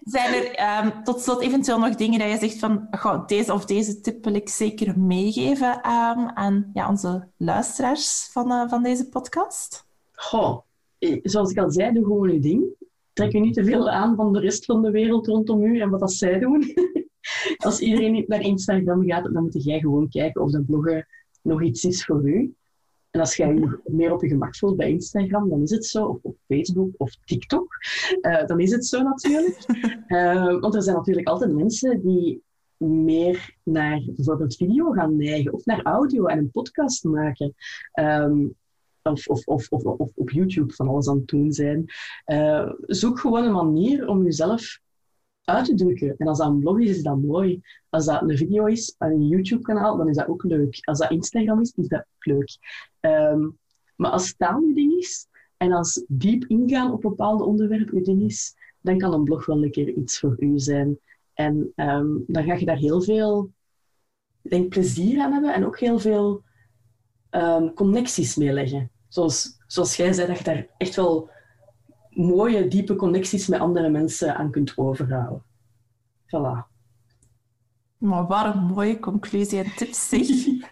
Zijn 0.02 0.34
er 0.34 0.84
um, 0.84 1.04
tot 1.04 1.20
slot 1.20 1.40
eventueel 1.40 1.78
nog 1.78 1.94
dingen 1.94 2.18
dat 2.18 2.30
je 2.30 2.38
zegt 2.38 2.58
van 2.58 2.86
goh, 2.90 3.26
deze 3.26 3.52
of 3.52 3.64
deze 3.64 4.00
tip 4.00 4.24
wil 4.24 4.34
ik 4.34 4.48
zeker 4.48 4.98
meegeven 4.98 5.70
um, 5.74 6.30
aan 6.34 6.70
ja, 6.72 6.88
onze 6.88 7.28
luisteraars 7.36 8.28
van, 8.32 8.52
uh, 8.52 8.68
van 8.68 8.82
deze 8.82 9.08
podcast? 9.08 9.86
Goh, 10.12 10.58
zoals 11.22 11.50
ik 11.50 11.58
al 11.58 11.70
zei, 11.70 11.92
doe 11.92 12.04
gewoon 12.04 12.32
je 12.32 12.40
ding. 12.40 12.64
Trek 13.12 13.32
je 13.32 13.40
niet 13.40 13.54
te 13.54 13.64
veel 13.64 13.90
aan 13.90 14.16
van 14.16 14.32
de 14.32 14.40
rest 14.40 14.64
van 14.64 14.82
de 14.82 14.90
wereld 14.90 15.26
rondom 15.26 15.62
u 15.62 15.80
en 15.80 15.90
wat 15.90 16.00
dat 16.00 16.12
zij 16.12 16.38
doen. 16.38 16.74
Als 17.66 17.80
iedereen 17.80 18.24
naar 18.26 18.40
Instagram 18.40 19.04
gaat, 19.04 19.32
dan 19.32 19.42
moet 19.42 19.64
jij 19.64 19.80
gewoon 19.80 20.08
kijken 20.08 20.42
of 20.42 20.50
dat 20.50 20.66
bloggen 20.66 21.06
nog 21.42 21.62
iets 21.62 21.84
is 21.84 22.04
voor 22.04 22.28
u. 22.28 22.54
En 23.10 23.20
als 23.20 23.36
jij 23.36 23.54
je 23.54 23.80
meer 23.84 24.12
op 24.12 24.22
je 24.22 24.28
gemak 24.28 24.56
voelt 24.56 24.76
bij 24.76 24.90
Instagram, 24.90 25.48
dan 25.48 25.62
is 25.62 25.70
het 25.70 25.86
zo. 25.86 26.06
Of 26.06 26.18
op 26.22 26.36
Facebook 26.46 26.90
of 26.96 27.16
TikTok, 27.24 27.68
uh, 28.22 28.46
dan 28.46 28.60
is 28.60 28.70
het 28.70 28.86
zo 28.86 29.02
natuurlijk. 29.02 29.56
Uh, 30.06 30.60
want 30.60 30.74
er 30.74 30.82
zijn 30.82 30.96
natuurlijk 30.96 31.28
altijd 31.28 31.52
mensen 31.52 32.00
die 32.02 32.42
meer 32.76 33.56
naar 33.62 34.02
bijvoorbeeld 34.06 34.56
video 34.56 34.90
gaan 34.90 35.16
neigen. 35.16 35.52
Of 35.52 35.64
naar 35.64 35.82
audio 35.82 36.26
en 36.26 36.38
een 36.38 36.50
podcast 36.50 37.04
maken. 37.04 37.54
Um, 38.00 38.54
of, 39.02 39.26
of, 39.26 39.46
of, 39.46 39.68
of, 39.68 40.10
op 40.14 40.30
YouTube 40.30 40.74
van 40.74 40.88
alles 40.88 41.08
aan 41.08 41.16
het 41.16 41.28
doen 41.28 41.52
zijn. 41.52 41.84
Uh, 42.26 42.72
zoek 42.80 43.20
gewoon 43.20 43.44
een 43.44 43.52
manier 43.52 44.08
om 44.08 44.24
jezelf 44.24 44.78
uit 45.44 45.64
te 45.64 45.74
drukken. 45.74 46.14
En 46.16 46.26
als 46.26 46.38
dat 46.38 46.48
een 46.48 46.58
blog 46.58 46.80
is, 46.80 46.90
is 46.90 47.02
dat 47.02 47.22
mooi. 47.22 47.60
Als 47.88 48.04
dat 48.04 48.22
een 48.22 48.36
video 48.36 48.66
is, 48.66 48.94
een 48.98 49.28
YouTube-kanaal, 49.28 49.96
dan 49.96 50.08
is 50.08 50.16
dat 50.16 50.28
ook 50.28 50.42
leuk. 50.42 50.78
Als 50.80 50.98
dat 50.98 51.10
Instagram 51.10 51.60
is, 51.60 51.72
is 51.76 51.88
dat 51.88 52.00
ook 52.00 52.26
leuk. 52.26 52.56
Um, 53.00 53.58
maar 53.96 54.10
als 54.10 54.36
taal 54.36 54.60
je 54.60 54.74
ding 54.74 54.92
is, 54.92 55.26
en 55.56 55.72
als 55.72 56.04
diep 56.08 56.44
ingaan 56.44 56.92
op 56.92 57.00
bepaalde 57.00 57.44
onderwerpen 57.44 57.96
je 57.96 58.02
ding 58.02 58.22
is, 58.22 58.54
dan 58.80 58.98
kan 58.98 59.12
een 59.12 59.24
blog 59.24 59.46
wel 59.46 59.62
een 59.62 59.70
keer 59.70 59.88
iets 59.88 60.18
voor 60.18 60.36
u 60.38 60.58
zijn. 60.58 60.98
En 61.34 61.72
um, 61.76 62.24
dan 62.26 62.44
ga 62.44 62.54
je 62.54 62.64
daar 62.64 62.76
heel 62.76 63.02
veel 63.02 63.50
denk, 64.42 64.68
plezier 64.68 65.20
aan 65.20 65.32
hebben 65.32 65.54
en 65.54 65.66
ook 65.66 65.78
heel 65.78 65.98
veel 65.98 66.42
um, 67.30 67.74
connecties 67.74 68.36
mee 68.36 68.52
leggen. 68.52 68.90
Zoals, 69.08 69.56
zoals 69.66 69.96
jij 69.96 70.12
zei, 70.12 70.26
dat 70.26 70.38
je 70.38 70.44
daar 70.44 70.66
echt 70.76 70.94
wel 70.94 71.30
mooie, 72.14 72.68
diepe 72.68 72.96
connecties 72.96 73.46
met 73.46 73.60
andere 73.60 73.88
mensen 73.88 74.36
aan 74.36 74.50
kunt 74.50 74.72
overhouden. 74.76 75.42
Voilà. 76.26 76.70
Maar 77.98 78.26
wat 78.26 78.54
een 78.54 78.60
mooie 78.60 78.98
conclusie 78.98 79.58
en 79.58 79.74
tips, 79.76 80.08
zeg. 80.08 80.26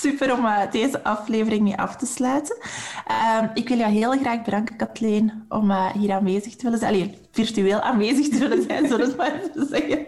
Super 0.00 0.32
om 0.32 0.44
uh, 0.44 0.70
deze 0.70 1.04
aflevering 1.04 1.62
mee 1.62 1.76
af 1.76 1.96
te 1.96 2.06
sluiten. 2.06 2.56
Uh, 3.10 3.42
ik 3.54 3.68
wil 3.68 3.78
jou 3.78 3.92
heel 3.92 4.10
graag 4.10 4.42
bedanken, 4.42 4.76
Kathleen, 4.76 5.44
om 5.48 5.70
uh, 5.70 5.86
hier 5.86 6.12
aanwezig 6.12 6.56
te 6.56 6.62
willen 6.62 6.78
zijn. 6.78 6.94
Allee, 6.94 7.18
virtueel 7.30 7.80
aanwezig 7.80 8.28
te 8.28 8.38
willen 8.38 8.62
zijn, 8.62 8.88
zullen 8.88 9.10
we 9.10 9.16
maar 9.16 9.34
even 9.34 9.66
zeggen. 9.66 10.06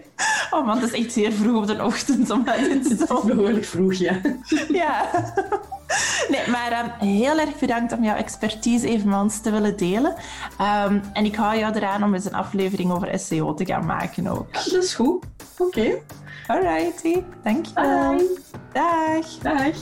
Oh 0.51 0.67
man, 0.67 0.79
het 0.79 0.93
is 0.93 1.05
echt 1.05 1.13
zeer 1.13 1.33
vroeg 1.33 1.57
op 1.57 1.67
de 1.67 1.85
ochtend 1.85 2.31
om 2.31 2.45
dat 2.45 2.57
te 2.57 3.05
doen. 3.09 3.37
Behoorlijk 3.37 3.65
vroeg, 3.65 3.95
ja. 3.95 4.21
ja. 4.69 5.11
Nee, 6.29 6.51
maar 6.51 6.85
um, 6.85 6.91
heel 7.09 7.39
erg 7.39 7.59
bedankt 7.59 7.93
om 7.93 8.05
jouw 8.05 8.17
expertise 8.17 8.89
even 8.89 9.09
met 9.09 9.21
ons 9.21 9.41
te 9.41 9.51
willen 9.51 9.77
delen. 9.77 10.15
Um, 10.61 11.03
en 11.13 11.25
ik 11.25 11.35
hou 11.35 11.59
jou 11.59 11.75
eraan 11.75 12.05
om 12.05 12.15
eens 12.15 12.25
een 12.25 12.35
aflevering 12.35 12.93
over 12.93 13.19
SEO 13.19 13.55
te 13.55 13.65
gaan 13.65 13.87
maken 13.87 14.27
ook. 14.27 14.53
Dat 14.53 14.73
is 14.73 14.95
goed. 14.95 15.25
Oké. 15.59 15.81
Okay. 15.81 16.03
Alrighty, 16.47 17.23
dankjewel. 17.43 18.17
Bye. 18.17 18.39
Dag. 18.73 19.27
Dag. 19.43 19.75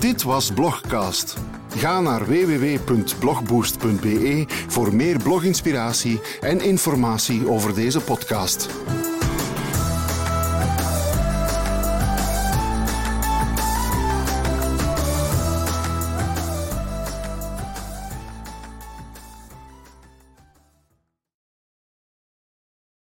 Dit 0.00 0.22
was 0.22 0.52
Blogcast. 0.52 1.36
Ga 1.76 2.00
naar 2.00 2.26
www.blogboost.be 2.26 4.44
voor 4.68 4.94
meer 4.94 5.22
bloginspiratie 5.22 6.20
en 6.40 6.60
informatie 6.60 7.50
over 7.50 7.74
deze 7.74 8.00
podcast. 8.00 8.68